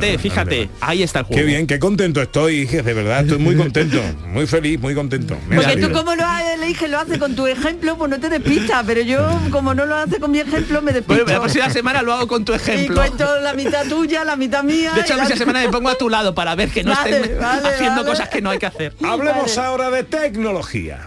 [0.00, 0.70] Fíjate, fíjate.
[0.80, 1.40] Ahí está el juego.
[1.40, 5.36] Qué bien, qué contento estoy, de verdad, estoy muy contento, muy feliz, muy contento.
[5.48, 8.18] Me Porque tú como lo haces, le dije, lo hace con tu ejemplo, pues no
[8.20, 11.24] te despistas, pero yo como no lo hace con mi ejemplo, me despisto.
[11.24, 12.96] Bueno, la próxima semana lo hago con tu y ejemplo.
[12.96, 14.92] cuento la mitad tuya, la mitad mía.
[14.94, 16.84] De hecho, y la la- próxima semana me pongo a tu lado para ver que
[16.84, 18.08] no Vale, estén vale, haciendo vale.
[18.10, 18.94] cosas que no hay que hacer.
[19.04, 21.00] Hablemos ahora de tecnología.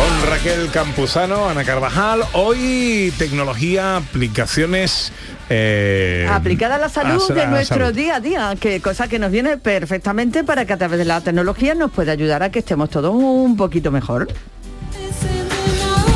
[0.00, 2.22] Con Raquel Campuzano, Ana Carvajal.
[2.32, 5.12] Hoy tecnología, aplicaciones...
[5.50, 7.94] eh, Aplicada a la salud a de nuestro salud.
[7.94, 11.20] día a día, que cosa que nos viene perfectamente para que a través de la
[11.20, 14.28] tecnología nos pueda ayudar a que estemos todos un poquito mejor.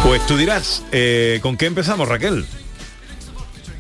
[0.03, 2.47] Pues tú dirás, eh, ¿con qué empezamos, Raquel?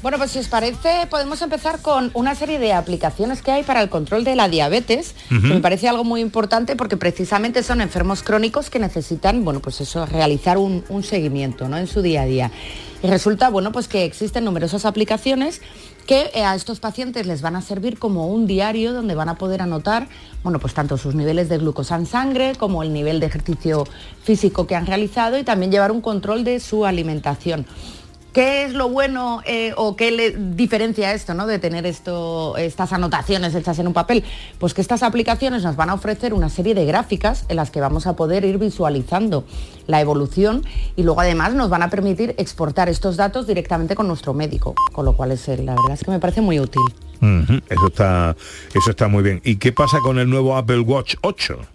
[0.05, 3.81] Bueno, pues si os parece, podemos empezar con una serie de aplicaciones que hay para
[3.81, 8.23] el control de la diabetes, que me parece algo muy importante porque precisamente son enfermos
[8.23, 11.79] crónicos que necesitan, bueno, pues eso, realizar un, un seguimiento, ¿no?
[11.79, 12.51] En su día a día.
[13.03, 15.62] Y resulta, bueno, pues que existen numerosas aplicaciones
[16.07, 19.37] que eh, a estos pacientes les van a servir como un diario donde van a
[19.37, 20.09] poder anotar,
[20.43, 23.87] bueno, pues tanto sus niveles de glucosa en sangre como el nivel de ejercicio
[24.23, 27.64] físico que han realizado y también llevar un control de su alimentación.
[28.35, 31.47] ¿Qué es lo bueno eh, o qué le diferencia esto ¿no?
[31.47, 34.25] de tener esto, estas anotaciones hechas en un papel?
[34.59, 37.81] Pues que estas aplicaciones nos van a ofrecer una serie de gráficas en las que
[37.81, 39.44] vamos a poder ir visualizando
[39.87, 40.64] la evolución
[40.97, 45.05] y luego además nos van a permitir exportar estos datos directamente con nuestro médico, con
[45.05, 46.83] lo cual es, eh, la verdad es que me parece muy útil.
[47.70, 48.37] Eso está,
[48.75, 49.40] eso está muy bien.
[49.44, 51.74] ¿Y qué pasa con el nuevo Apple Watch 8?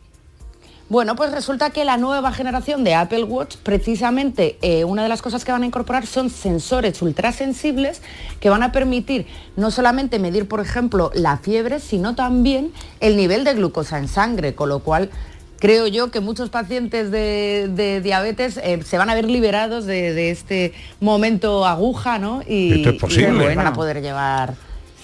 [0.90, 5.22] Bueno, pues resulta que la nueva generación de Apple Watch, precisamente eh, una de las
[5.22, 8.02] cosas que van a incorporar son sensores ultrasensibles
[8.40, 12.72] que van a permitir no solamente medir, por ejemplo, la fiebre, sino también
[13.02, 15.12] el nivel de glucosa en sangre, con lo cual
[15.60, 20.14] creo yo que muchos pacientes de, de diabetes eh, se van a ver liberados de,
[20.16, 22.42] de este momento aguja, ¿no?
[22.48, 23.56] Y, Esto es y, posible.
[23.56, 24.56] van a poder llevar,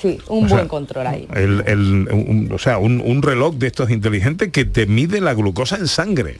[0.01, 1.27] sí, un O sea, buen control ahí.
[1.33, 5.33] El, el- un- o sea, un, un reloj de estos inteligentes que te mide la
[5.33, 6.37] glucosa en sangre.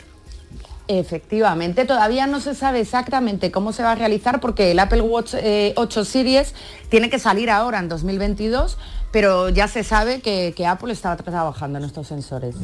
[0.88, 5.34] Efectivamente, todavía no se sabe exactamente cómo se va a realizar porque el Apple Watch
[5.34, 6.54] eh, 8 Series
[6.90, 8.78] tiene que salir ahora en 2022,
[9.12, 12.56] pero ya se sabe que, que Apple está trabajando en estos sensores.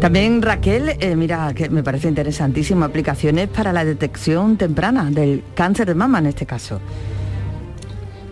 [0.00, 5.86] También Raquel, eh, mira, que me parece interesantísimo, aplicaciones para la detección temprana del cáncer
[5.88, 6.80] de mama en este caso.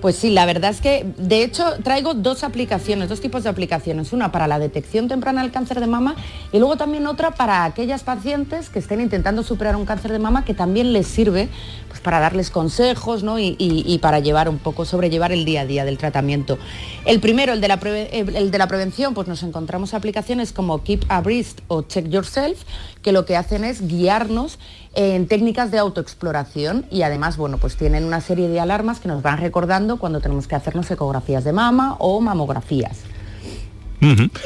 [0.04, 4.12] Pues sí, la verdad es que de hecho traigo dos aplicaciones, dos tipos de aplicaciones.
[4.12, 6.14] Una para la detección temprana del cáncer de mama
[6.52, 10.44] y luego también otra para aquellas pacientes que estén intentando superar un cáncer de mama
[10.44, 11.48] que también les sirve
[11.88, 13.38] pues, para darles consejos ¿no?
[13.38, 16.58] y, para llevar un poco, sobrellevar el día a día del tratamiento.
[17.06, 17.80] El primero, el de la,
[18.12, 22.62] el de la prevención, pues nos encontramos aplicaciones como Keep Abreast o Check Yourself,
[23.04, 24.58] que lo que hacen es guiarnos
[24.94, 29.22] en técnicas de autoexploración y además, bueno, pues tienen una serie de alarmas que nos
[29.22, 33.00] van recordando cuando tenemos que hacernos ecografías de mama o mamografías.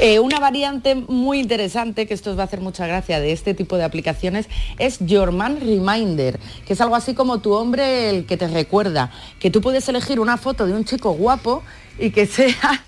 [0.00, 3.54] Eh, una variante muy interesante, que esto os va a hacer mucha gracia de este
[3.54, 8.26] tipo de aplicaciones, es Your Man Reminder, que es algo así como tu hombre el
[8.26, 11.64] que te recuerda, que tú puedes elegir una foto de un chico guapo
[11.98, 12.84] y que sea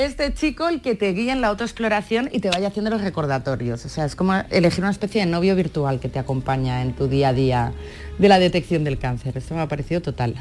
[0.00, 3.84] este chico el que te guía en la autoexploración y te vaya haciendo los recordatorios.
[3.84, 7.08] O sea, es como elegir una especie de novio virtual que te acompaña en tu
[7.08, 7.72] día a día
[8.18, 9.36] de la detección del cáncer.
[9.36, 10.34] Esto me ha parecido total.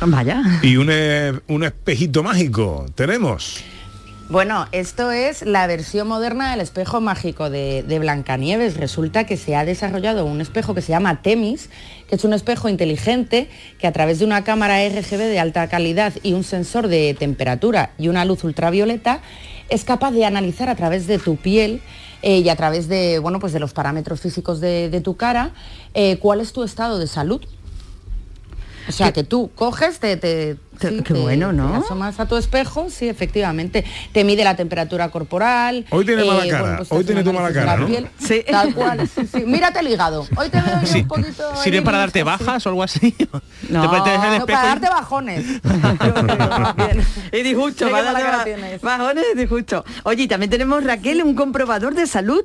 [0.00, 0.42] Vaya.
[0.62, 2.86] Y un, eh, un espejito mágico.
[2.94, 3.62] Tenemos.
[4.28, 8.76] Bueno, esto es la versión moderna del espejo mágico de, Blancanieves.
[8.76, 11.70] Resulta que se ha desarrollado un espejo que se llama Temis,
[12.08, 16.12] que es un espejo inteligente que a través de una cámara RGB de alta calidad
[16.24, 19.20] y un sensor de temperatura y una luz ultravioleta
[19.68, 21.80] es capaz de analizar a través de tu piel
[22.22, 25.52] eh, y a través de, bueno, pues de los parámetros físicos de, de tu cara
[25.94, 27.40] eh, cuál es tu estado de salud.
[28.88, 31.70] O sea, que tú coges, te, te, sí, qué te- bueno, ¿no?
[31.72, 33.84] te asomas a tu espejo, sí, efectivamente.
[34.12, 35.84] Te mide la temperatura corporal.
[35.90, 37.86] Hoy tiene mala cara, bueno, pues hoy tiene tu mala cara, ¿no?
[37.86, 38.08] piel.
[38.18, 38.44] Sí.
[38.48, 39.42] Tal cual, sí, sí.
[39.46, 40.26] Mírate el hígado.
[40.36, 41.56] Hoy te veo yo un poquito...
[41.62, 42.24] ¿Sirve para darte sí.
[42.24, 43.14] bajas o algo así?
[43.68, 43.90] No, Te no,
[44.46, 45.44] para y- darte bajones.
[47.32, 48.80] Y disgusto, Qué va a mala dar cara ba- tienes.
[48.80, 49.84] bajones y disgusto.
[50.04, 52.44] Oye, y también tenemos, Raquel, un comprobador de salud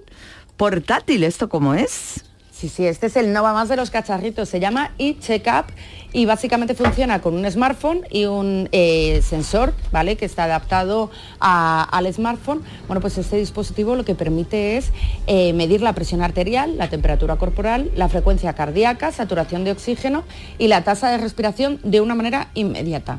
[0.58, 1.24] portátil.
[1.24, 2.24] ¿Esto cómo es?
[2.62, 4.48] Sí, sí, este es el Nova más de los cacharritos.
[4.48, 5.66] Se llama eCheckup
[6.14, 10.16] y básicamente funciona con un smartphone y un eh, sensor, ¿vale?
[10.16, 12.62] Que está adaptado a- al smartphone.
[12.86, 14.92] Bueno, pues este dispositivo lo que permite es
[15.26, 20.24] eh, medir la presión arterial, la temperatura corporal, la frecuencia cardíaca, saturación de oxígeno
[20.60, 23.18] y la tasa de respiración de una manera inmediata.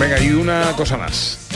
[0.00, 1.47] Venga, y una cosa más.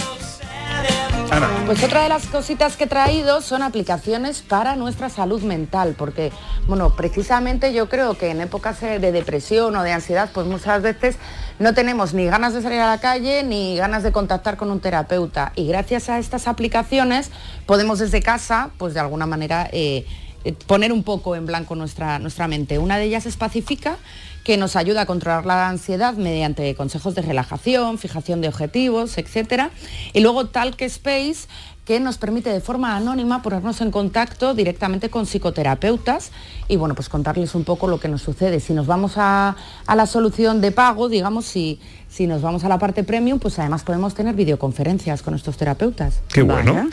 [1.67, 6.31] Pues otra de las cositas que he traído son aplicaciones para nuestra salud mental, porque,
[6.67, 10.83] bueno, precisamente yo creo que en épocas eh, de depresión o de ansiedad, pues muchas
[10.83, 11.17] veces
[11.59, 14.81] no tenemos ni ganas de salir a la calle ni ganas de contactar con un
[14.81, 15.53] terapeuta.
[15.57, 17.31] Y gracias a estas aplicaciones
[17.65, 19.71] podemos desde casa, pues de alguna manera...
[19.73, 20.05] eh,
[20.45, 22.79] eh, poner un poco en blanco nuestra, nuestra mente.
[22.79, 23.97] Una de ellas es Pacifica,
[24.45, 29.71] que nos ayuda a controlar la ansiedad mediante consejos de relajación, fijación de objetivos, etc.
[30.13, 31.47] Y luego Talk Space,
[31.85, 36.31] que nos permite de forma anónima ponernos en contacto directamente con psicoterapeutas
[36.69, 38.61] y bueno, pues contarles un poco lo que nos sucede.
[38.61, 42.69] Si nos vamos a, a la solución de pago, digamos, si, si nos vamos a
[42.69, 46.21] la parte premium, pues además podemos tener videoconferencias con estos terapeutas.
[46.33, 46.89] Qué bueno.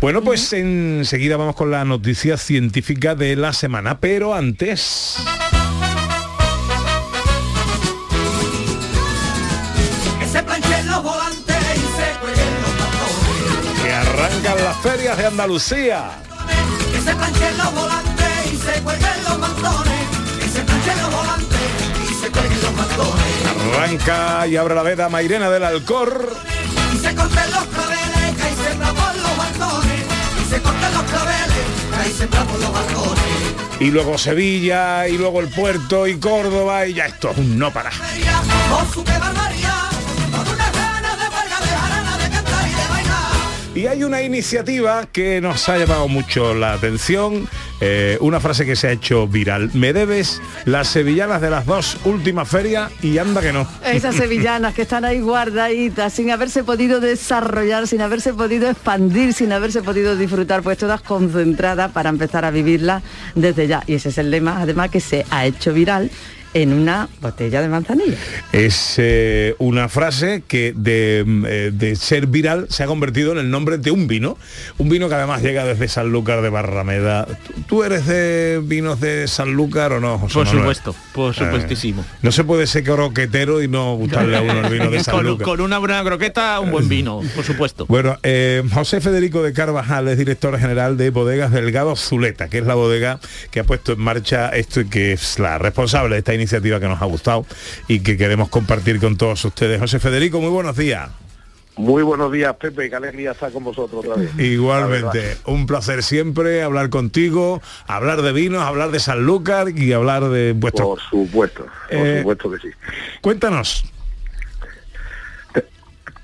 [0.00, 5.16] Bueno, pues enseguida vamos con la noticia científica de la semana, pero antes...
[15.14, 16.10] de Andalucía.
[16.90, 20.08] Que se planchen los volantes y se cuelguen los bastones.
[20.40, 21.60] Que se planchen los volantes
[22.10, 23.74] y se cuelguen los bastones.
[23.76, 26.34] Arranca y abre la veda Mairena del Alcor.
[26.92, 30.04] Y se corten los claveles que ahí sembramos los balcones.
[30.44, 33.24] Y se corten los claveles que ahí sembramos los balcones.
[33.78, 37.72] Y luego Sevilla, y luego el puerto, y Córdoba, y ya esto es un no
[37.72, 37.92] para.
[43.76, 47.46] Y hay una iniciativa que nos ha llamado mucho la atención,
[47.82, 49.70] eh, una frase que se ha hecho viral.
[49.74, 53.68] Me debes las sevillanas de las dos últimas ferias y anda que no.
[53.84, 59.52] Esas sevillanas que están ahí guardaditas, sin haberse podido desarrollar, sin haberse podido expandir, sin
[59.52, 63.02] haberse podido disfrutar, pues todas concentradas para empezar a vivirlas
[63.34, 63.82] desde ya.
[63.86, 66.10] Y ese es el lema, además, que se ha hecho viral
[66.62, 68.16] en una botella de manzanilla.
[68.50, 73.50] Es eh, una frase que de, eh, de ser viral se ha convertido en el
[73.50, 74.38] nombre de un vino.
[74.78, 77.26] Un vino que además llega desde Sanlúcar de Barrameda.
[77.26, 80.60] ¿Tú- ¿Tú eres de vinos de Sanlúcar o no, José Por Manuel?
[80.62, 82.00] supuesto, por supuestísimo.
[82.02, 85.04] Eh, no se puede ser croquetero y no gustarle a uno el vino de con,
[85.04, 85.44] Sanlúcar.
[85.44, 87.84] con una buena croqueta, un buen vino, por supuesto.
[87.86, 92.64] Bueno, eh, José Federico de Carvajal es director general de Bodegas Delgado Zuleta, que es
[92.66, 96.32] la bodega que ha puesto en marcha esto y que es la responsable de esta
[96.32, 96.45] iniciativa
[96.80, 97.44] que nos ha gustado
[97.88, 99.80] y que queremos compartir con todos ustedes.
[99.80, 101.10] José Federico, muy buenos días.
[101.76, 102.88] Muy buenos días, Pepe.
[102.88, 104.30] Qué alegría estar con vosotros otra vez.
[104.38, 110.54] Igualmente, un placer siempre hablar contigo, hablar de vinos, hablar de Sanlúcar y hablar de
[110.56, 110.86] vuestro...
[110.86, 112.68] Por supuesto, por Eh, supuesto que sí.
[113.20, 113.84] Cuéntanos.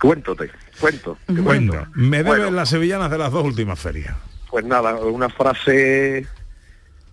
[0.01, 1.17] Cuéntote, cuento.
[1.27, 1.87] te cuento.
[1.95, 2.51] Me deben Bueno.
[2.51, 4.15] las sevillanas de las dos últimas ferias.
[4.51, 6.27] Pues nada, una frase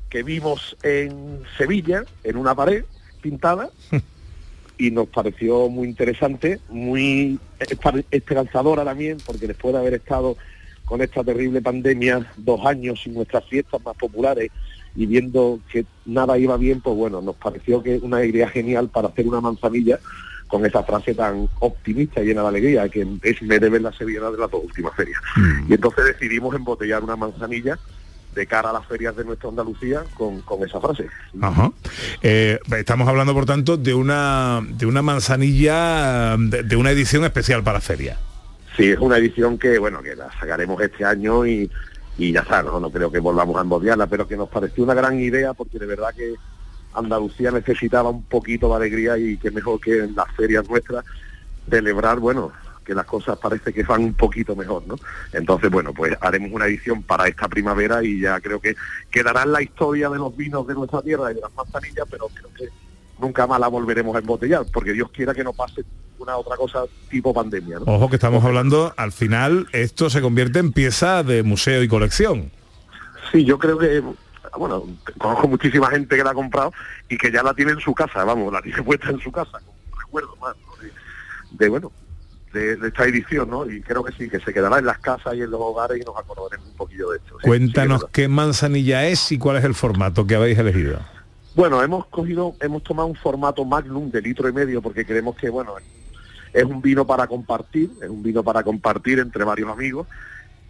[0.09, 2.83] que vimos en Sevilla, en una pared
[3.19, 3.69] pintada,
[4.77, 10.37] y nos pareció muy interesante, muy esper- esperanzadora también, porque después de haber estado
[10.85, 14.49] con esta terrible pandemia dos años sin nuestras fiestas más populares
[14.95, 19.09] y viendo que nada iba bien, pues bueno, nos pareció que una idea genial para
[19.09, 19.99] hacer una manzanilla
[20.47, 24.31] con esa frase tan optimista y llena de alegría, que es me deben la sevillana
[24.31, 25.21] de las dos últimas ferias.
[25.67, 27.77] Y entonces decidimos embotellar una manzanilla
[28.39, 31.07] de cara a las ferias de nuestra Andalucía con, con esa frase.
[31.41, 31.71] Ajá.
[32.21, 37.63] Eh, estamos hablando, por tanto, de una de una manzanilla de, de una edición especial
[37.63, 38.17] para feria.
[38.77, 41.69] Sí, es una edición que, bueno, que la sacaremos este año y,
[42.17, 42.79] y ya está, ¿no?
[42.79, 45.85] no creo que volvamos a embotellarla, pero que nos pareció una gran idea porque de
[45.85, 46.35] verdad que
[46.93, 51.03] Andalucía necesitaba un poquito de alegría y que mejor que en las ferias nuestras
[51.69, 52.53] celebrar, bueno,
[52.89, 54.95] que las cosas parece que van un poquito mejor, ¿no?
[55.31, 58.75] Entonces, bueno, pues haremos una edición para esta primavera y ya creo que
[59.11, 62.27] quedará en la historia de los vinos de nuestra tierra y de las manzanillas, pero
[62.29, 62.69] creo que
[63.19, 65.83] nunca más la volveremos a embotellar, porque Dios quiera que no pase
[66.17, 67.85] una otra cosa tipo pandemia, ¿no?
[67.85, 72.51] Ojo que estamos hablando, al final, esto se convierte en pieza de museo y colección.
[73.31, 74.01] Sí, yo creo que,
[74.57, 74.83] bueno,
[75.19, 76.73] conozco muchísima gente que la ha comprado
[77.07, 79.59] y que ya la tiene en su casa, vamos, la tiene puesta en su casa,
[79.59, 80.83] como recuerdo más, ¿no?
[80.83, 80.91] de,
[81.51, 81.91] de, bueno,
[82.53, 83.69] de, de esta edición, ¿no?
[83.69, 86.05] Y creo que sí, que se quedará en las casas y en los hogares y
[86.05, 87.37] nos acordaremos un poquillo de esto.
[87.39, 90.99] sí, Cuéntanos sí, qué manzanilla es y cuál es el formato que habéis elegido.
[91.55, 95.49] Bueno, hemos cogido, hemos tomado un formato magnum de litro y medio porque creemos que,
[95.49, 95.73] bueno,
[96.53, 100.07] es un vino para compartir, es un vino para compartir entre varios amigos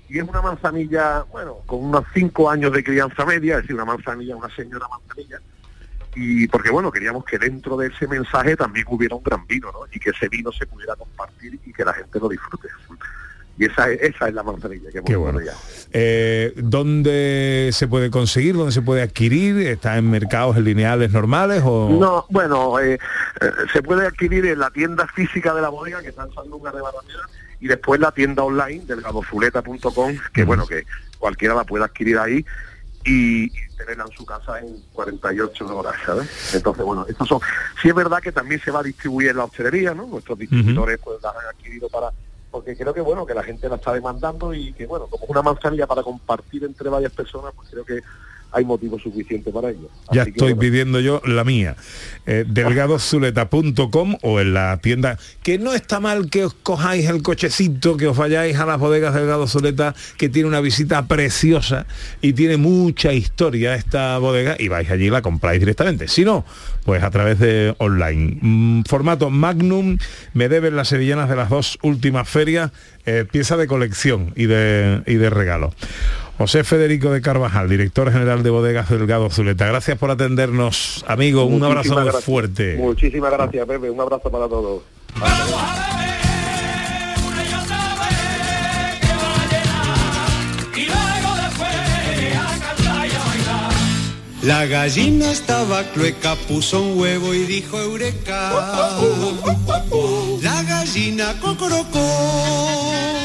[0.10, 3.86] y es una manzanilla, bueno, con unos cinco años de crianza media, es decir, una
[3.86, 5.40] manzanilla, una señora manzanilla,
[6.22, 9.80] y porque bueno, queríamos que dentro de ese mensaje también hubiera un gran vino, ¿no?
[9.90, 12.68] Y que ese vino se pudiera compartir y que la gente lo disfrute.
[13.58, 15.40] Y esa es, esa es la manzanilla que hemos Qué bueno.
[15.40, 15.54] ya.
[15.94, 18.56] Eh, ¿Dónde se puede conseguir?
[18.56, 19.60] ¿Dónde se puede adquirir?
[19.60, 21.90] ¿Está en mercados lineales normales o...?
[21.90, 23.00] No, bueno, eh,
[23.40, 26.76] eh, se puede adquirir en la tienda física de la bodega, que está en Sanlúcar
[26.76, 27.30] de Barrameda,
[27.62, 30.86] y después la tienda online del gadozuleta.com, que bueno, que
[31.18, 32.46] cualquiera la puede adquirir ahí
[33.06, 33.52] y,
[33.88, 36.54] en su casa en 48 horas, ¿sabes?
[36.54, 37.40] Entonces, bueno, estos son...
[37.82, 40.06] Sí es verdad que también se va a distribuir en la hostelería, ¿no?
[40.06, 42.12] Nuestros distribuidores pues las han adquirido para...
[42.52, 45.42] Porque creo que, bueno, que la gente la está demandando y que, bueno, como una
[45.44, 48.02] manzanilla para compartir entre varias personas, pues creo que
[48.52, 49.90] hay motivo suficiente para ello.
[50.12, 51.76] Ya Así estoy bueno, pidiendo yo la mía.
[52.26, 55.18] Eh, delgadozuleta.com o en la tienda.
[55.44, 59.14] Que no está mal que os cojáis el cochecito, que os vayáis a las bodegas
[59.14, 61.86] Delgado Zuleta, que tiene una visita preciosa
[62.22, 66.08] y tiene mucha historia esta bodega, y vais allí y la compráis directamente.
[66.08, 66.46] Si no,
[66.86, 68.38] pues a través de online.
[68.42, 69.98] Mm, formato Magnum,
[70.34, 72.72] me deben las sevillanas de las dos últimas ferias,
[73.06, 75.74] eh, pieza de colección y de, y de regalo.
[76.40, 79.68] José Federico de Carvajal, director general de Bodegas Delgado Zuleta.
[79.68, 81.44] Gracias por atendernos, amigo.
[81.44, 82.24] Un abrazo gracias.
[82.24, 82.78] fuerte.
[82.78, 83.90] Muchísimas gracias, Pepe.
[83.90, 84.82] Un abrazo para todos.
[90.78, 91.76] Y luego después
[92.38, 93.74] a cantar y a bailar.
[94.42, 98.54] La gallina estaba clueca, puso un huevo y dijo eureka.
[100.42, 103.19] La gallina cocorocó.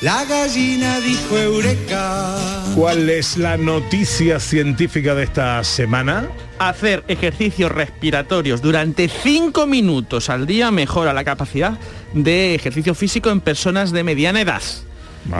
[0.00, 2.36] La gallina dijo eureka.
[2.76, 6.28] ¿Cuál es la noticia científica de esta semana?
[6.60, 11.78] Hacer ejercicios respiratorios durante 5 minutos al día mejora la capacidad
[12.14, 14.62] de ejercicio físico en personas de mediana edad.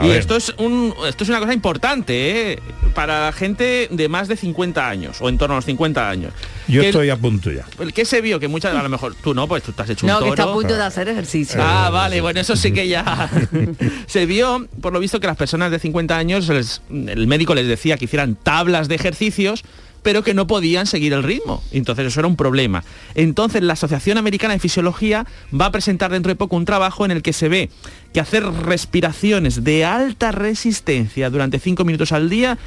[0.03, 2.59] Y esto es, un, esto es una cosa importante ¿eh?
[2.93, 6.33] para la gente de más de 50 años o en torno a los 50 años.
[6.67, 7.65] Yo Que- estoy a punto ya.
[7.79, 9.89] el que se vio que muchas a lo mejor tú no pues tú te has
[9.89, 11.59] hecho un No, que está a punto de hacer ejercicio.
[11.63, 13.29] Ah, vale, bueno, eso sí que ya
[14.07, 17.67] se vio, por lo visto, que las personas de 50 años, les- el médico les
[17.67, 19.63] decía que hicieran tablas de ejercicios,
[20.03, 21.63] pero que no podían seguir el ritmo.
[21.71, 22.83] Entonces eso era un problema.
[23.15, 27.11] Entonces la Asociación Americana de Fisiología va a presentar dentro de poco un trabajo en
[27.11, 27.69] el que se ve
[28.13, 32.57] que hacer respiraciones de alta resistencia durante 5 minutos al día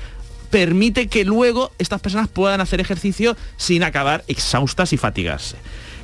[0.50, 5.56] permite que luego estas personas puedan hacer ejercicio sin acabar exhaustas y fatigarse.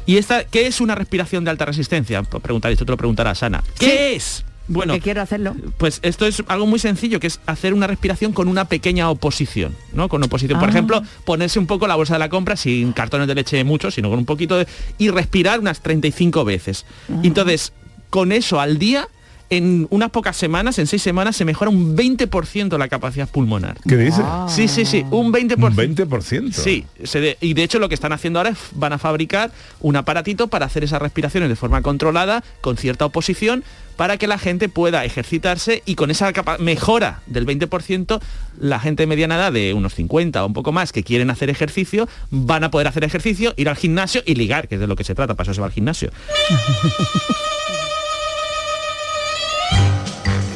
[0.07, 2.23] ¿Y esta qué es una respiración de alta resistencia?
[2.23, 3.63] Pues preguntar esto te lo preguntará Sana.
[3.79, 4.45] ¿Qué es?
[4.69, 5.55] Bueno, quiero hacerlo.
[5.79, 9.75] pues esto es algo muy sencillo, que es hacer una respiración con una pequeña oposición,
[9.93, 10.09] ¿no?
[10.09, 10.73] Con oposición, por Ah.
[10.73, 14.11] ejemplo, ponerse un poco la bolsa de la compra sin cartones de leche mucho, sino
[14.11, 14.67] con un poquito de...
[14.99, 16.85] y respirar unas 35 veces.
[17.23, 17.73] Entonces,
[18.11, 19.09] con eso al día,
[19.51, 23.79] en unas pocas semanas, en seis semanas, se mejora un 20% la capacidad pulmonar.
[23.89, 24.23] ¿Qué dice?
[24.49, 25.57] Sí, sí, sí, un 20%.
[25.67, 26.53] Un 20%.
[26.53, 29.51] Sí, se de- y de hecho lo que están haciendo ahora es van a fabricar
[29.81, 33.65] un aparatito para hacer esas respiraciones de forma controlada, con cierta oposición,
[33.97, 38.21] para que la gente pueda ejercitarse y con esa capa- mejora del 20%,
[38.61, 41.51] la gente de mediana edad de unos 50 o un poco más que quieren hacer
[41.51, 44.95] ejercicio, van a poder hacer ejercicio, ir al gimnasio y ligar, que es de lo
[44.95, 46.11] que se trata, para eso se va al gimnasio.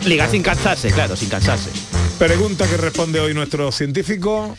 [0.07, 1.71] ligar sin cansarse, claro, sin cansarse.
[2.19, 4.57] Pregunta que responde hoy nuestro científico.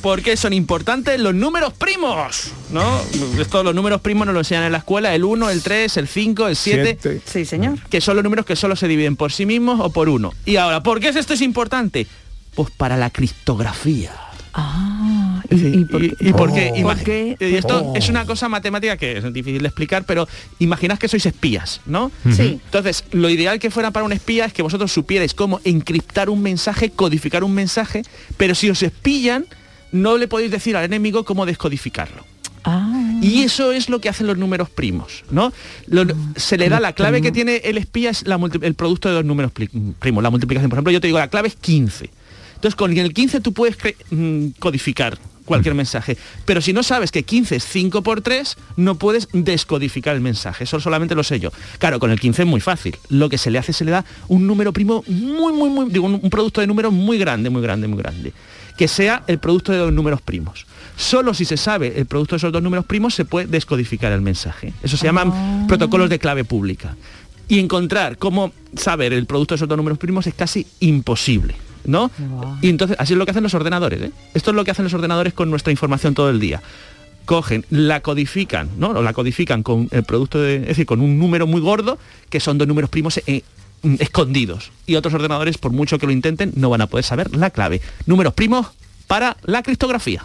[0.00, 2.52] ¿Por qué son importantes los números primos?
[2.70, 3.00] ¿No?
[3.38, 6.08] Estos los números primos nos lo enseñan en la escuela, el 1, el 3, el
[6.08, 6.98] 5, el 7.
[7.00, 7.22] Siete.
[7.24, 7.78] Sí, señor.
[7.88, 10.34] Que son los números que solo se dividen por sí mismos o por uno.
[10.44, 12.06] Y ahora, ¿por qué esto es importante?
[12.54, 14.12] Pues para la criptografía.
[14.52, 14.93] Ah,
[15.50, 16.14] ¿y, y por qué?
[16.20, 16.68] y por qué?
[16.70, 17.36] ¿Por Imagi- qué?
[17.50, 17.96] y esto Oh.
[17.96, 20.26] es una cosa matemática que es difícil de explicar, pero
[20.58, 22.10] imaginad que sois espías, ¿no?
[22.34, 22.60] Sí.
[22.64, 26.42] Entonces, lo ideal que fuera para un espía es que vosotros supierais cómo encriptar un
[26.42, 28.02] mensaje, codificar un mensaje,
[28.36, 29.46] pero si os espillan,
[29.92, 32.24] no le podéis decir al enemigo cómo descodificarlo.
[32.66, 35.52] Ah, Y eso es lo que hacen los números primos, ¿no?
[35.86, 39.16] Lo- se le da la clave que tiene el espía es la el producto de
[39.16, 39.52] dos números
[39.98, 40.70] primos, la multiplicación.
[40.70, 42.08] Por ejemplo, yo te digo, la clave es 15.
[42.54, 43.76] Entonces, con el 15 tú puedes
[44.10, 46.16] mm, codificar cualquier mensaje.
[46.44, 50.64] Pero si no sabes que 15 es 5 por 3, no puedes descodificar el mensaje.
[50.64, 51.50] Eso solamente lo sé yo.
[51.78, 52.96] Claro, con el 15 es muy fácil.
[53.08, 56.06] Lo que se le hace, se le da un número primo muy, muy, muy, digo,
[56.06, 58.32] un, un producto de números muy grande, muy grande, muy grande.
[58.76, 60.66] Que sea el producto de dos números primos.
[60.96, 64.20] Solo si se sabe el producto de esos dos números primos se puede descodificar el
[64.20, 64.72] mensaje.
[64.82, 66.96] Eso se llaman protocolos de clave pública.
[67.48, 71.54] Y encontrar cómo saber el producto de esos dos números primos es casi imposible.
[71.84, 72.10] ¿No?
[72.62, 74.00] Y entonces, así es lo que hacen los ordenadores.
[74.00, 74.10] ¿eh?
[74.34, 76.62] Esto es lo que hacen los ordenadores con nuestra información todo el día.
[77.26, 78.88] Cogen, la codifican, ¿no?
[78.90, 81.98] O la codifican con el producto de, es decir, con un número muy gordo,
[82.30, 83.42] que son dos números primos eh,
[83.82, 84.72] mm, escondidos.
[84.86, 87.80] Y otros ordenadores, por mucho que lo intenten, no van a poder saber la clave.
[88.06, 88.66] Números primos
[89.06, 90.24] para la criptografía.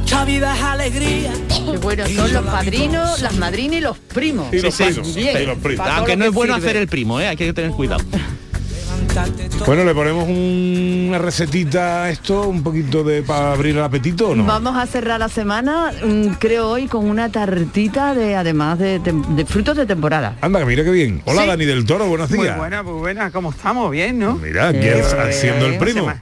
[0.00, 1.32] Mucha vida es alegría.
[1.48, 4.52] qué bueno, son los padrinos, las madrinas y los primos.
[4.52, 5.42] Y los Sí, sí, primos, bien.
[5.42, 5.78] y los primos.
[5.78, 6.66] Pa' todo Aunque no es bueno sirve.
[6.68, 7.28] hacer el primo, ¿eh?
[7.28, 8.02] hay que tener cuidado.
[9.66, 14.30] Bueno, le ponemos un- una recetita a esto, un poquito de para abrir el apetito
[14.30, 14.44] o no.
[14.44, 19.00] Vamos a cerrar la semana, mm, creo hoy, con una tartita de, además de,
[19.46, 20.36] frutos de temporada.
[20.40, 21.20] Anda, que mira qué bien.
[21.26, 21.48] Hola, Sí.
[21.48, 22.56] Dani del Toro, buenos Muy días.
[22.56, 23.30] buena, muy buena.
[23.30, 23.90] ¿Cómo estamos?
[23.90, 24.34] Bien, ¿no?
[24.36, 26.12] Mira, aquí Eh, haciendo el primo.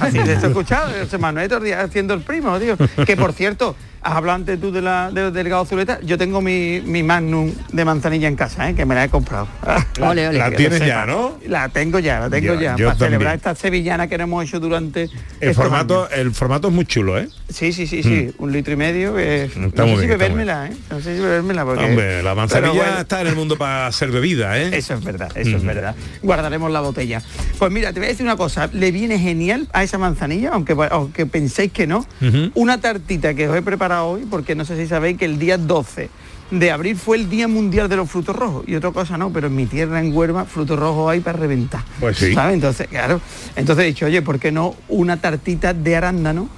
[0.00, 2.76] Así te he escuchado, José Manuel haciendo el primo, tío.
[3.06, 3.74] Que por cierto,
[4.04, 7.52] has hablado antes tú de la, de- del delgado zuleta, yo tengo mi, mi Magnum
[7.72, 8.74] de manzanilla en casa, ¿eh?
[8.74, 9.48] que me la he comprado.
[10.00, 10.38] Ole, ole.
[10.38, 11.06] La tienes ya.
[11.06, 11.38] ¿no?
[11.46, 12.76] La tengo ya, la tengo Yo- ya.
[12.76, 16.18] yo para celebrar esta sevillana que no hemos hecho durante El estos formato, años.
[16.18, 17.28] el formato es muy chulo, ¿eh?
[17.48, 19.18] Sí, sí, sí, sí, un litro y medio.
[19.18, 20.76] Está no muy sé bien, si bebérmela, ¿eh?
[20.90, 21.84] No sé si bebérmela porque...
[21.84, 22.98] Hombre, la manzanilla bueno.
[22.98, 24.70] está en el mundo para ser bebida, ¿eh?
[24.76, 25.66] Eso es verdad, eso es Ujú.
[25.66, 25.94] verdad.
[26.22, 27.22] Guardaremos la botella.
[27.58, 30.74] Pues mira, te voy a decir una cosa, le viene genial a esa manzanilla, aunque,
[30.90, 32.04] aunque penséis que no,
[32.54, 35.56] una tartita que os he preparado hoy, porque no sé si sabéis que el día
[35.58, 36.10] 12
[36.50, 39.46] de abril fue el Día Mundial de los Frutos Rojos, y otra cosa no, pero
[39.46, 41.82] en mi tierra, en Huerva, frutos rojos hay para reventar.
[42.00, 42.34] Pues sí.
[42.34, 42.54] ¿Sabes?
[42.54, 43.20] Entonces, claro,
[43.56, 46.48] entonces he dicho, oye, ¿por qué no una tartita de arándano?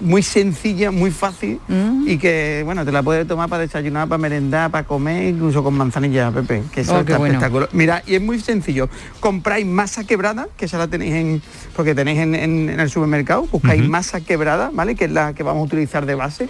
[0.00, 1.60] Muy sencilla, muy fácil
[2.06, 5.74] y que, bueno, te la puedes tomar para desayunar, para merendar, para comer, incluso con
[5.74, 7.34] manzanilla, Pepe, que eso Oh, está bueno.
[7.34, 7.68] espectacular.
[7.72, 8.88] Mira, y es muy sencillo.
[9.20, 11.42] Compráis masa quebrada, que esa la tenéis en,
[11.76, 13.90] porque tenéis en, en- en el supermercado, buscáis Ujú.
[13.90, 14.96] masa quebrada, ¿vale?
[14.96, 16.48] Que es la que vamos a utilizar de base.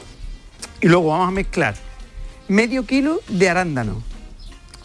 [0.83, 1.74] Y luego vamos a mezclar
[2.49, 4.03] medio kilo de arándano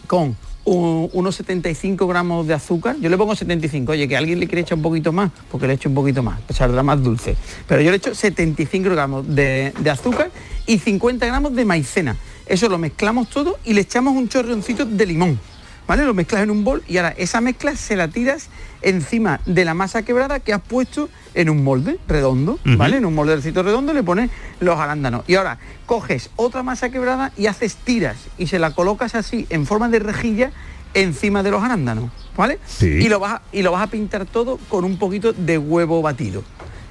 [0.06, 2.96] con u- unos 75 gramos de azúcar.
[3.00, 5.74] Yo le pongo 75, oye, que alguien le quiere echar un poquito más, porque le
[5.74, 7.36] echo un poquito más, pues saldrá más dulce.
[7.66, 10.30] Pero yo le echo 75 gramos de, de azúcar
[10.66, 12.16] y 50 gramos de maicena.
[12.46, 15.38] Eso lo mezclamos todo y le echamos un chorroncito de limón.
[15.86, 16.04] ¿Vale?
[16.04, 18.48] Lo mezclas en un bol y ahora esa mezcla se la tiras
[18.82, 22.58] encima de la masa quebrada que has puesto en un molde redondo.
[22.64, 22.98] ¿vale?
[22.98, 25.24] En un moldecito redondo le pones los arándanos.
[25.26, 29.66] Y ahora coges otra masa quebrada y haces tiras y se la colocas así en
[29.66, 30.52] forma de rejilla
[30.94, 32.58] encima de los arándanos, ¿vale?
[32.80, 36.02] Y, lo vas a, y lo vas a pintar todo con un poquito de huevo
[36.02, 36.42] batido.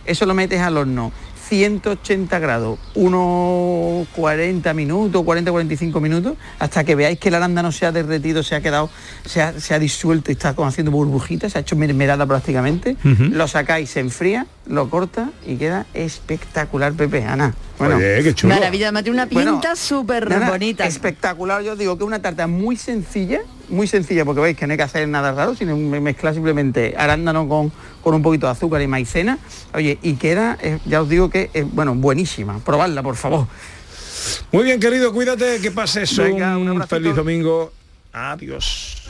[0.06, 1.12] Eso lo metes al horno
[1.48, 7.92] 180 grados, unos 40 minutos, 40-45 minutos, hasta que veáis que el arándano se ha
[7.92, 8.90] derretido, se ha quedado,
[9.26, 12.98] se ha, se ha disuelto y está como haciendo burbujitas, se ha hecho mermelada prácticamente.
[13.04, 17.54] Lo sacáis, se enfría, lo corta y queda espectacular, Pepe, Ana.
[17.78, 18.56] Bueno, Oye, qué chulo.
[18.56, 20.86] Maravilla, me una pinta Bueno, súper bonita.
[20.86, 24.78] Espectacular, yo digo que una tarta muy sencilla, muy sencilla, porque veis que no hay
[24.78, 27.72] que hacer nada raro, sino me- mezclar simplemente arándano con,
[28.02, 29.38] con un poquito de azúcar y maicena.
[29.74, 32.60] Oye, y queda, eh, ya os digo que es, bueno, buenísima.
[32.60, 33.46] Probadla, por favor.
[34.52, 37.72] Muy bien, querido, cuídate, que pases Venga, un feliz domingo.
[38.12, 39.04] Adiós.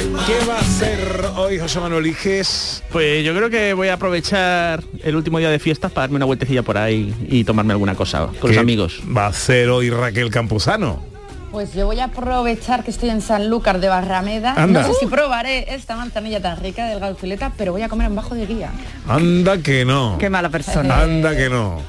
[0.00, 2.82] ¿Qué va a hacer hoy José Manuel Iges?
[2.90, 6.24] Pues yo creo que voy a aprovechar el último día de fiestas para darme una
[6.24, 9.02] vueltecilla por ahí y tomarme alguna cosa con los ¿Qué amigos.
[9.14, 11.09] Va a hacer hoy Raquel Campuzano.
[11.50, 14.54] Pues yo voy a aprovechar que estoy en Sanlúcar de Barrameda.
[14.56, 14.82] Anda.
[14.82, 18.14] No sé si probaré esta manzanilla tan rica del gauzuleta, pero voy a comer en
[18.14, 18.70] bajo de guía.
[19.08, 20.16] Anda que no.
[20.18, 21.00] Qué mala persona.
[21.00, 21.82] Anda que no.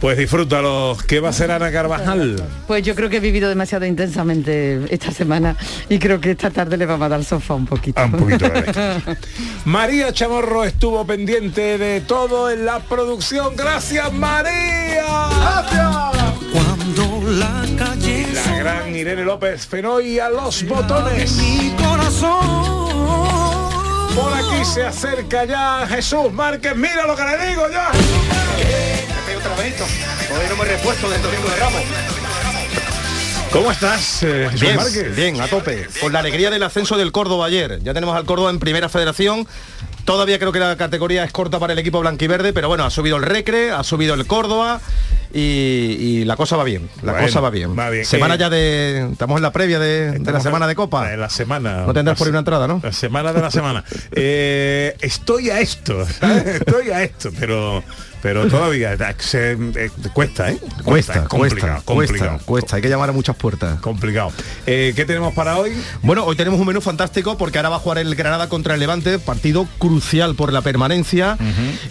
[0.00, 0.96] Pues disfrútalo.
[1.06, 2.42] ¿Qué va a hacer Ana Carvajal?
[2.66, 5.56] Pues yo creo que he vivido demasiado intensamente esta semana
[5.88, 8.00] y creo que esta tarde le vamos a dar sofá un poquito.
[8.00, 8.46] Ah, un poquito,
[9.64, 13.56] María Chamorro estuvo pendiente de todo en la producción.
[13.56, 15.04] Gracias, María.
[15.04, 15.66] La
[18.58, 21.30] gran Irene López Fenoy a los botones.
[21.32, 22.38] mi corazón
[24.16, 26.74] Por aquí se acerca ya Jesús Márquez.
[26.74, 27.90] Mira lo que le digo ya.
[29.36, 29.80] otra vez.
[29.80, 32.17] Hoy no me he repuesto del domingo de Ramos.
[33.52, 35.16] ¿Cómo estás, eh, Bien, Márquez?
[35.16, 35.86] bien, a tope.
[36.00, 37.80] Con la alegría del ascenso del Córdoba ayer.
[37.82, 39.46] Ya tenemos al Córdoba en primera federación.
[40.04, 43.16] Todavía creo que la categoría es corta para el equipo blanquiverde, pero bueno, ha subido
[43.16, 44.80] el Recre, ha subido el Córdoba
[45.34, 46.88] y, y la cosa va bien.
[47.02, 47.78] La Bueno, cosa va bien.
[47.78, 48.04] va bien.
[48.04, 49.08] Semana Eh, ya de.
[49.12, 51.12] Estamos en la previa de, de la semana en- de Copa.
[51.12, 51.84] En la semana.
[51.86, 52.80] No tendrás por ahí una entrada, ¿no?
[52.82, 53.84] La semana de la semana.
[54.12, 56.02] Eh, estoy a esto,
[56.46, 57.82] estoy a esto, pero
[58.22, 60.58] pero todavía eh, se- eh, cuesta, ¿eh?
[60.84, 62.30] Cuesta, complicado, cuesta, complicado.
[62.32, 62.76] cuesta, cuesta.
[62.76, 63.80] Hay que llamar a muchas puertas.
[63.80, 64.32] Complicado.
[64.66, 65.72] Eh, ¿Qué tenemos para hoy?
[66.02, 68.80] Bueno, hoy tenemos un menú fantástico porque ahora va a jugar el Granada contra el
[68.80, 71.36] Levante, partido crucial por la permanencia.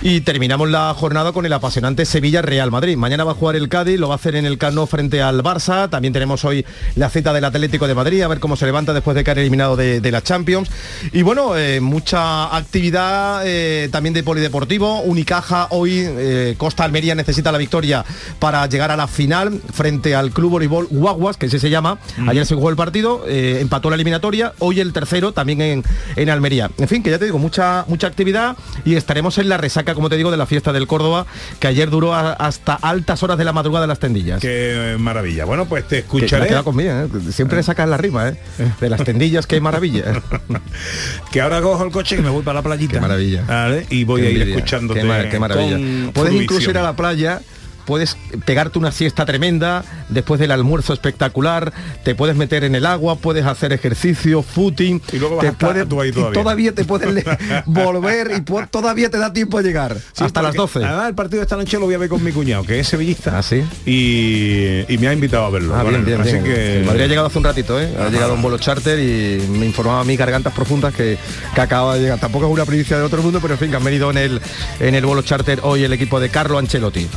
[0.02, 2.98] Y terminamos la jornada con el apasionante Sevilla-Real Madrid.
[2.98, 5.44] Mañana va a jugar el Cádiz, lo va a hacer en el Cano frente al
[5.44, 5.90] Barça.
[5.90, 6.66] También tenemos hoy
[6.96, 9.76] la cita del Atlético de Madrid, a ver cómo se levanta después de caer eliminado
[9.76, 10.70] de, de la Champions.
[11.12, 13.44] Y bueno, eh, mucha actividad
[13.92, 15.02] también de polideportivo.
[15.02, 18.03] Unicaja hoy, eh, Costa Almería necesita la victoria
[18.39, 21.99] para llegar a la final frente al Club Voleibol Guaguas, que ese se llama.
[22.28, 25.84] Ayer se jugó el partido, eh, empató la eliminatoria, hoy el tercero también en,
[26.15, 26.70] en Almería.
[26.78, 28.55] En fin, que ya te digo, mucha, mucha actividad
[28.86, 31.26] y estaremos en la resaca, como te digo, de la fiesta del Córdoba,
[31.59, 34.41] que ayer duró a- hasta altas horas de la madrugada en las tendillas.
[34.41, 35.45] Qué maravilla.
[35.45, 36.43] Bueno, pues te Que escucharé.
[36.43, 37.07] ha quedado conmigo, ¿eh?
[37.32, 38.39] Siempre sacas la rima, ¿eh?
[38.82, 40.22] De las tendillas, qué maravilla.
[41.32, 42.93] que ahora cojo el coche y me voy para la playita.
[42.93, 43.43] Qué maravilla.
[43.47, 43.86] ¿vale?
[43.89, 45.01] Y voy Qué a ir envidia, escuchándote.
[45.01, 45.76] Qué, mar- qué maravilla.
[45.78, 47.41] con Puedes incluso ir a la playa
[47.88, 51.74] puedes pegarte una siesta tremenda después del almuerzo espectacular,
[52.04, 55.52] te puedes meter en el agua, puedes hacer ejercicio, footing, Y luego vas te a
[55.52, 56.74] estar puedes- tú ahí y todavía.
[56.74, 57.26] te puedes
[57.66, 60.86] volver y todavía te da tiempo a llegar Sí, hasta las porque 12.
[60.86, 62.88] Además, el partido de esta noche lo voy a ver con mi cuñado, que es
[62.88, 63.38] sevillista.
[63.38, 63.64] ¿Ah, sí?
[63.86, 65.74] y, y me ha invitado a verlo.
[65.76, 66.44] Ah, Bueno, bien, bien, así bien.
[66.44, 67.90] que Madrid ha llegado hace un ratito, ¿eh?
[68.00, 71.18] Ha llegado un vuelo charter y me informaba a mí gargantas profundas que,
[71.56, 72.20] que acaba de llegar.
[72.20, 74.42] Tampoco es una primicia de otro mundo, pero en fin, que han venido en el
[74.80, 77.08] en el vuelo charter hoy el equipo de Carlo Ancelotti.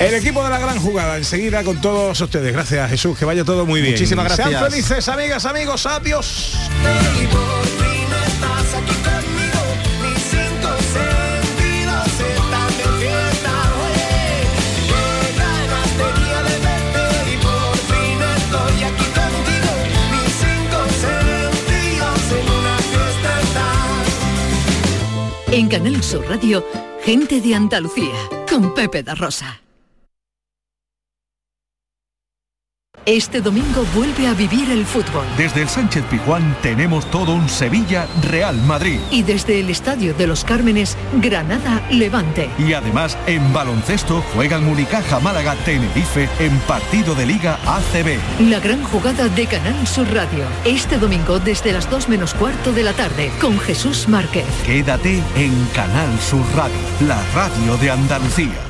[0.00, 2.54] El equipo de la gran jugada, enseguida con todos ustedes.
[2.54, 3.18] Gracias, Jesús.
[3.18, 3.92] Que vaya todo muy bien.
[3.92, 4.48] Muchísimas gracias.
[4.48, 5.84] Sean felices, amigas, amigos.
[5.84, 6.56] Adiós.
[22.32, 24.06] En una fiesta están.
[25.52, 26.64] En Canal Sur Radio,
[27.04, 28.14] gente de Andalucía,
[28.48, 29.60] con Pepe da Rosa.
[33.06, 35.24] Este domingo vuelve a vivir el fútbol.
[35.38, 39.00] Desde el Sánchez Pizjuán tenemos todo un Sevilla Real Madrid.
[39.10, 42.50] Y desde el Estadio de los Cármenes, Granada Levante.
[42.58, 48.18] Y además en baloncesto juegan Unicaja Málaga Tenerife en partido de Liga ACB.
[48.50, 50.44] La gran jugada de Canal Sur Radio.
[50.66, 54.44] Este domingo desde las 2 menos cuarto de la tarde con Jesús Márquez.
[54.66, 58.69] Quédate en Canal Sur Radio, la radio de Andalucía.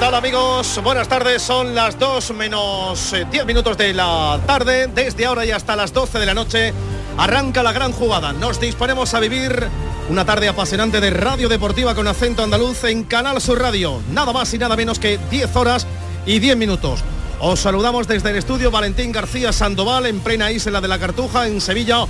[0.00, 0.80] Tal amigos?
[0.84, 4.86] Buenas tardes, son las 2 menos eh, 10 minutos de la tarde.
[4.86, 6.72] Desde ahora y hasta las 12 de la noche
[7.16, 8.32] arranca la gran jugada.
[8.32, 9.68] Nos disponemos a vivir
[10.08, 14.00] una tarde apasionante de radio deportiva con acento andaluz en Canal Sur Radio.
[14.12, 15.86] Nada más y nada menos que 10 horas
[16.26, 17.00] y 10 minutos.
[17.40, 21.60] Os saludamos desde el estudio Valentín García Sandoval en plena isla de la Cartuja en
[21.60, 22.04] Sevilla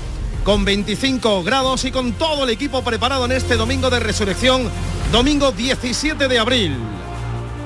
[0.45, 4.69] con 25 grados y con todo el equipo preparado en este domingo de resurrección,
[5.11, 6.98] domingo 17 de abril.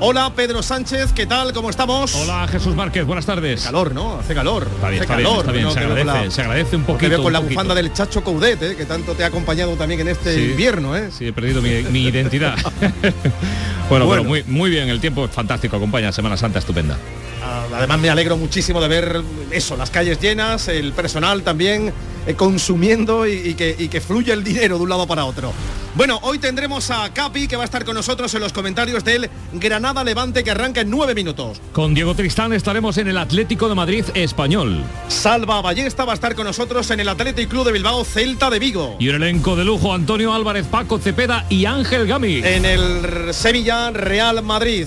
[0.04, 1.52] Hola Pedro Sánchez, ¿qué tal?
[1.52, 2.12] ¿Cómo estamos?
[2.16, 3.62] Hola Jesús Márquez, buenas tardes.
[3.62, 4.18] Calor, ¿no?
[4.18, 4.66] Hace calor.
[4.74, 5.40] Está bien, hace está bien, calor.
[5.40, 5.70] está bien, ¿no?
[5.72, 7.10] se agradece, la- se agradece un poquito.
[7.10, 7.54] veo con la poquito.
[7.60, 8.74] bufanda del Chacho Coudet, ¿eh?
[8.76, 10.42] que tanto te ha acompañado también en este Sí.
[10.50, 11.10] invierno, ¿eh?
[11.16, 12.56] Sí, he perdido mi, mi identidad.
[12.62, 12.74] bueno,
[14.06, 14.08] Bueno.
[14.10, 16.98] pero muy, muy bien, el tiempo es fantástico, acompaña Semana Santa estupenda.
[17.44, 19.22] Ah, Además me alegro muchísimo de ver
[19.52, 21.92] eso, las calles llenas, el personal también
[22.26, 25.52] eh, consumiendo y, y que, y que fluye el dinero de un lado para otro.
[25.94, 29.28] Bueno, hoy tendremos a Capi que va a estar con nosotros en los comentarios del
[29.52, 31.60] Granada Levante que arranca en nueve minutos.
[31.72, 34.82] Con Diego Tristán estaremos en el Atlético de Madrid Español.
[35.08, 38.58] Salva Ballesta va a estar con nosotros en el Athletic Club de Bilbao Celta de
[38.58, 38.96] Vigo.
[38.98, 42.40] Y un elenco de lujo, Antonio Álvarez, Paco Cepeda y Ángel Gami.
[42.42, 44.86] En el Sevilla Real Madrid.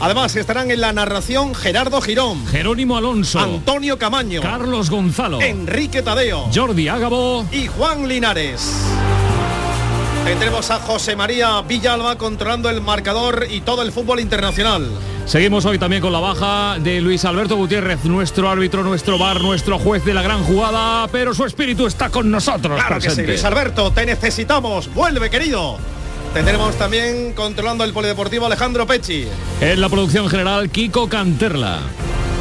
[0.00, 3.38] Además estarán en la narración Gerardo Girón, Jerónimo Alonso.
[3.38, 5.40] Antonio Camaño, Carlos Gonzalo.
[5.40, 7.46] Enrique Tadeo Jordi Ágabo.
[7.52, 8.72] y Juan Linares.
[10.24, 14.88] Tendremos a José María Villalba controlando el marcador y todo el fútbol internacional.
[15.26, 19.78] Seguimos hoy también con la baja de Luis Alberto Gutiérrez, nuestro árbitro, nuestro bar, nuestro
[19.78, 22.78] juez de la gran jugada, pero su espíritu está con nosotros.
[22.78, 23.22] Claro que sí.
[23.22, 24.92] Luis Alberto, te necesitamos.
[24.92, 25.78] Vuelve, querido.
[26.34, 29.26] Tendremos también controlando el polideportivo Alejandro Pecci.
[29.60, 31.80] En la producción general, Kiko Canterla.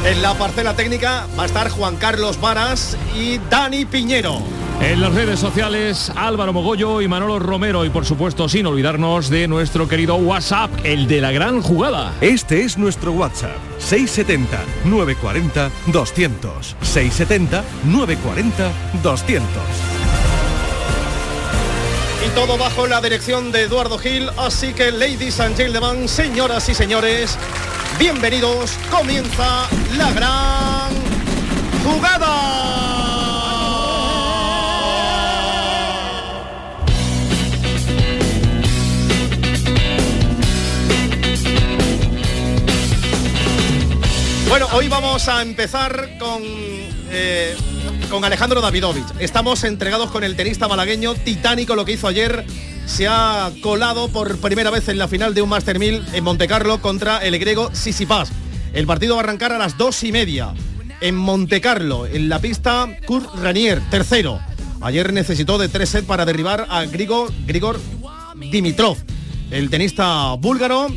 [0.06, 4.59] En la parcela técnica va a estar Juan Carlos Varas y Dani Piñero.
[4.82, 7.84] En las redes sociales, Álvaro Mogollo y Manolo Romero.
[7.84, 12.14] Y por supuesto, sin olvidarnos de nuestro querido WhatsApp, el de la gran jugada.
[12.22, 13.58] Este es nuestro WhatsApp.
[13.78, 16.76] 670 940 200.
[16.82, 18.72] 670 940
[19.04, 19.46] 200.
[22.26, 24.30] Y todo bajo la dirección de Eduardo Gil.
[24.38, 27.38] Así que, ladies and gentlemen, señoras y señores,
[28.00, 28.78] bienvenidos.
[28.90, 29.68] Comienza
[29.98, 30.94] la gran
[31.84, 32.59] jugada.
[44.74, 46.42] Hoy vamos a empezar con,
[47.12, 47.56] eh,
[48.10, 49.06] con Alejandro Davidovich.
[49.20, 52.46] Estamos entregados con el tenista malagueño, titánico lo que hizo ayer.
[52.86, 56.82] Se ha colado por primera vez en la final de un Master 1000 en Montecarlo
[56.82, 58.32] contra el griego Sisipas.
[58.74, 60.54] El partido va a arrancar a las dos y media
[61.02, 64.40] en Montecarlo, en la pista Kurt Ranier, tercero.
[64.82, 67.80] Ayer necesitó de tres sets para derribar a Grigor, Grigor
[68.36, 68.98] Dimitrov.
[69.52, 70.88] El tenista búlgaro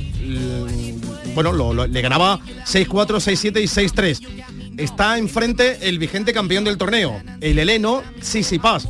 [1.35, 4.76] bueno, le ganaba 6-4, 6-7 y 6-3.
[4.78, 8.89] Está enfrente el vigente campeón del torneo, el heleno Sisipas.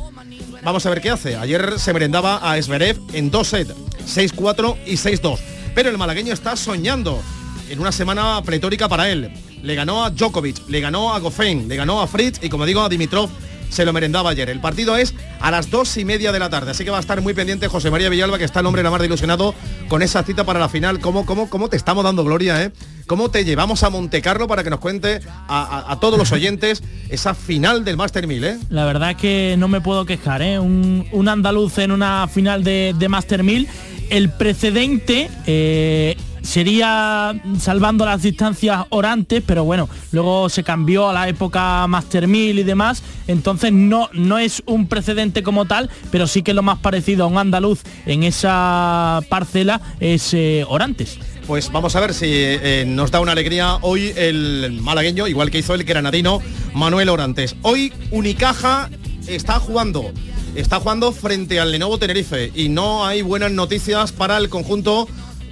[0.63, 1.35] Vamos a ver qué hace.
[1.35, 3.73] Ayer se merendaba a Zverev en dos sets,
[4.07, 5.39] 6-4 y 6-2.
[5.75, 7.21] Pero el malagueño está soñando
[7.69, 9.31] en una semana pletórica para él.
[9.61, 12.81] Le ganó a Djokovic, le ganó a Goffin, le ganó a Fritz y como digo
[12.81, 13.29] a Dimitrov
[13.73, 14.49] se lo merendaba ayer.
[14.49, 17.01] El partido es a las dos y media de la tarde, así que va a
[17.01, 19.53] estar muy pendiente José María Villalba, que está el hombre la más de ilusionado
[19.89, 20.99] con esa cita para la final.
[20.99, 22.71] ¿Cómo, cómo, cómo te estamos dando gloria, eh?
[23.07, 26.81] ¿Cómo te llevamos a Montecarlo para que nos cuente a, a- a todos los oyentes
[27.09, 28.57] esa final del Master 1000, eh?
[28.69, 30.57] La verdad es que no me puedo quejar, ¿eh?
[30.59, 33.67] Un, un andaluz en una final de, de Master 1000.
[34.09, 41.27] El precedente eh, sería salvando las distancias orantes, pero bueno, luego se cambió a la
[41.27, 46.43] época Master 1000 y demás, entonces no, no es un precedente como tal, pero sí
[46.43, 51.17] que lo más parecido a un andaluz en esa parcela es eh, orantes.
[51.47, 55.59] Pues vamos a ver si eh, nos da una alegría hoy el malagueño, igual que
[55.59, 56.39] hizo el granadino
[56.73, 57.55] Manuel Orantes.
[57.63, 58.89] Hoy Unicaja
[59.27, 60.11] está jugando,
[60.55, 65.07] está jugando frente al Lenovo Tenerife y no hay buenas noticias para el conjunto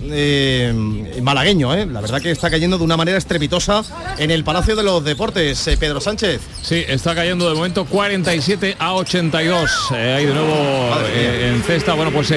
[0.10, 0.74] eh,
[1.22, 1.86] malagueño, ¿eh?
[1.86, 3.84] la verdad que está cayendo de una manera estrepitosa
[4.18, 5.68] en el Palacio de los Deportes.
[5.68, 6.42] Eh, Pedro Sánchez.
[6.62, 9.72] Sí, está cayendo de momento 47 a 82.
[9.94, 12.34] Eh, ahí de nuevo en cesta, bueno, pues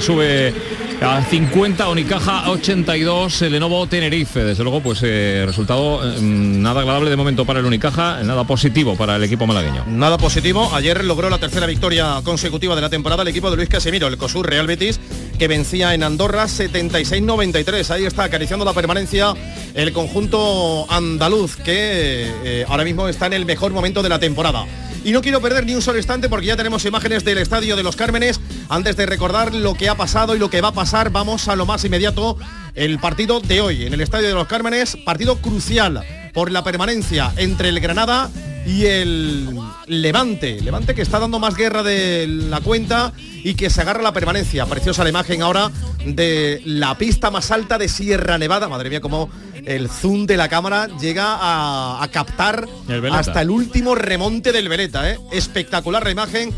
[0.00, 0.54] sube
[1.00, 4.44] a 50 Unicaja a 82 el Lenovo Tenerife.
[4.44, 5.00] Desde luego, pues
[5.46, 9.84] resultado eh, nada agradable de momento para el Unicaja, nada positivo para el equipo malagueño.
[9.86, 10.70] Nada positivo.
[10.74, 14.16] Ayer logró la tercera victoria consecutiva de la temporada el equipo de Luis Casemiro, el
[14.16, 15.00] COSUR Real Betis,
[15.36, 17.90] que vencía en Andorra 76-93.
[17.90, 19.34] Ahí está acariciando la permanencia
[19.74, 24.66] el conjunto andaluz, que eh, ahora mismo está en el mejor momento de la temporada.
[25.04, 27.82] Y no quiero perder ni un solo instante porque ya tenemos imágenes del Estadio de
[27.82, 28.40] los Cármenes.
[28.68, 31.56] Antes de recordar lo que ha pasado y lo que va a pasar, vamos a
[31.56, 32.36] lo más inmediato,
[32.74, 37.32] el partido de hoy en el Estadio de los Cármenes, partido crucial por la permanencia
[37.36, 38.30] entre el Granada
[38.66, 39.48] y el
[39.86, 40.60] Levante.
[40.60, 44.66] Levante que está dando más guerra de la cuenta y que se agarra la permanencia.
[44.66, 45.70] Preciosa la imagen ahora
[46.04, 48.68] de la pista más alta de Sierra Nevada.
[48.68, 49.30] Madre mía, como
[49.64, 54.68] el zoom de la cámara llega a, a captar El hasta el último remonte del
[54.68, 55.10] Veleta.
[55.10, 55.18] ¿eh?
[55.30, 56.52] Espectacular la imagen.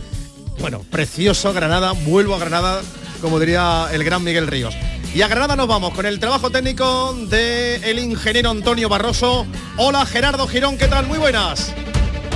[0.60, 1.92] Bueno, precioso Granada.
[1.92, 2.80] Vuelvo a Granada,
[3.20, 4.74] como diría el gran Miguel Ríos.
[5.18, 9.48] Y a Granada nos vamos con el trabajo técnico del ingeniero Antonio Barroso.
[9.76, 11.08] Hola Gerardo Girón, ¿qué tal?
[11.08, 11.74] Muy buenas.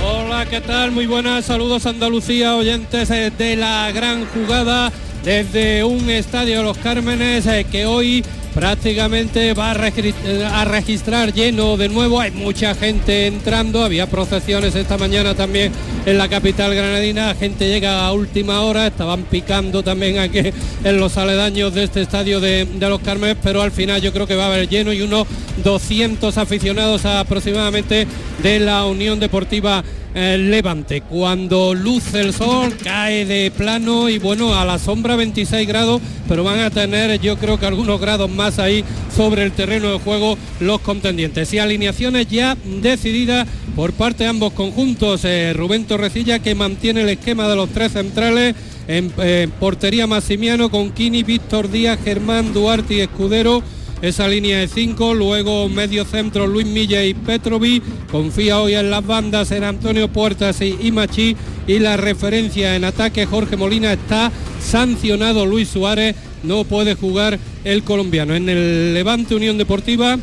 [0.05, 0.91] Hola, ¿qué tal?
[0.91, 4.91] Muy buenas, saludos Andalucía, oyentes eh, de la gran jugada
[5.23, 8.21] desde un estadio los Cármenes eh, que hoy
[8.53, 12.19] prácticamente va eh, a registrar lleno de nuevo.
[12.19, 15.71] Hay mucha gente entrando, había procesiones esta mañana también
[16.05, 17.27] en la capital granadina.
[17.27, 20.39] La gente llega a última hora, estaban picando también aquí
[20.83, 24.35] en los aledaños de este estadio de, los Cármenes, pero al final yo creo que
[24.35, 25.27] va a haber lleno y unos
[25.63, 28.07] 200 aficionados aproximadamente
[28.41, 29.83] de la Unión Deportiva
[30.13, 31.01] eh, Levante.
[31.01, 36.43] Cuando luce el sol, cae de plano y bueno, a la sombra 26 grados, pero
[36.43, 38.83] van a tener yo creo que algunos grados más ahí
[39.15, 41.53] sobre el terreno de juego los contendientes.
[41.53, 45.25] Y alineaciones ya decididas por parte de ambos conjuntos.
[45.25, 48.55] Eh, Rubén Torrecilla que mantiene el esquema de los tres centrales.
[48.87, 53.63] En eh, portería Massimiano con Kini, Víctor Díaz, Germán Duarte y Escudero
[54.03, 57.81] esa línea de cinco, luego medio centro Luis Milla y Petrovi,
[58.11, 61.37] confía hoy en las bandas en Antonio Puertas y, y Machi
[61.67, 64.29] y la referencia en ataque Jorge Molina está
[64.61, 68.35] sancionado Luis Suárez, no puede jugar el colombiano.
[68.35, 70.17] En el Levante Unión Deportiva,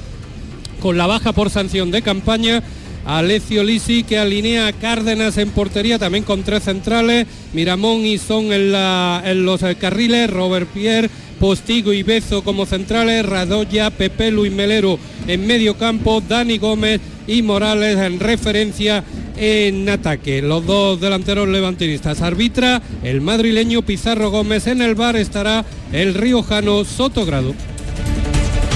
[0.81, 2.62] con la baja por sanción de campaña,
[3.07, 8.53] Alecio Lisi que alinea a Cárdenas en portería también con tres centrales, Miramón y Son
[8.53, 11.09] en, la- en los eh, carriles, Robert Pierre,
[11.41, 17.41] Postigo y Bezo como centrales, Radoya, Pepe Luis Melero en medio campo, Dani Gómez y
[17.41, 19.03] Morales en referencia
[19.38, 20.43] en ataque.
[20.43, 22.20] Los dos delanteros levantinistas.
[22.20, 24.66] Arbitra el madrileño Pizarro Gómez.
[24.66, 27.55] En el bar estará el riojano Sotogrado.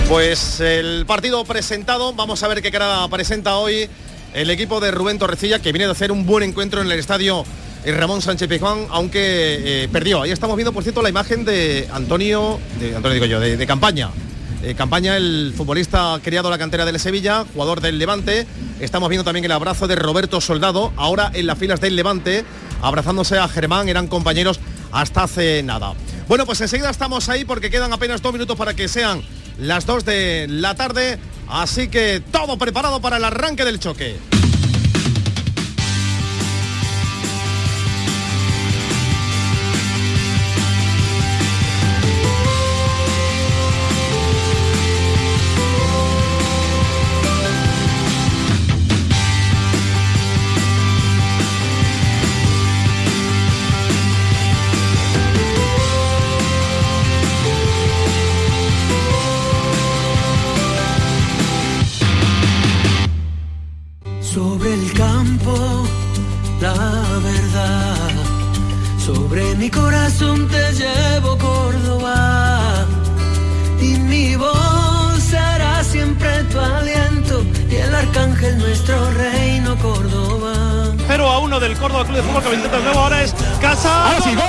[0.08, 3.88] Pues el partido presentado, vamos a ver qué cara presenta hoy
[4.32, 7.44] el equipo de Rubén Torrecilla, que viene de hacer un buen encuentro en el estadio
[7.92, 10.22] Ramón Sánchez Pizjuán, aunque eh, perdió.
[10.22, 14.10] Ahí estamos viendo, por cierto, la imagen de Antonio, de Antonio digo yo, de, campaña.
[14.62, 18.46] eh, campaña el futbolista criado en la cantera del Sevilla, jugador del Levante.
[18.80, 22.44] Estamos viendo también el abrazo de Roberto Soldado, ahora en las filas del Levante,
[22.80, 24.60] abrazándose a Germán, eran compañeros
[24.90, 25.94] hasta hace nada.
[26.28, 29.22] Bueno, pues enseguida estamos ahí porque quedan apenas dos minutos para que sean
[29.58, 31.18] las dos de la tarde,
[31.48, 34.16] así que todo preparado para el arranque del choque.
[81.68, 84.06] Del Córdoba Club de Fútbol que intenta de nuevo ahora es Casa.
[84.06, 84.44] Ahora sí, gol.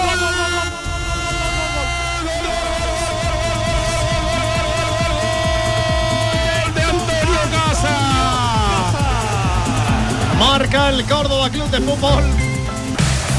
[10.39, 12.24] Marca el Córdoba Club de Fútbol.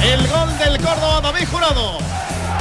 [0.03, 1.99] El gol del Córdoba David Jurado.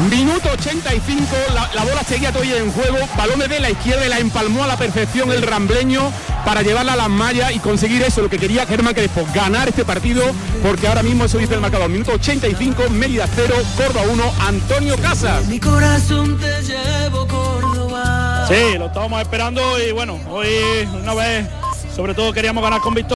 [0.09, 4.19] Minuto 85, la, la bola seguía todavía en juego, balón de la izquierda y la
[4.19, 6.11] empalmó a la perfección el rambleño
[6.45, 9.83] para llevarla a las mallas y conseguir eso, lo que quería Germán Crespo, ganar este
[9.83, 10.23] partido,
[10.61, 11.89] porque ahora mismo eso dice el marcador.
[11.89, 15.45] Minuto 85, Mérida 0, Córdoba 1, Antonio Casas.
[15.47, 18.45] Mi corazón te llevo Córdoba.
[18.47, 20.47] Sí, lo estábamos esperando y bueno, hoy
[21.01, 21.47] una vez
[21.95, 23.05] sobre todo queríamos ganar con victoria.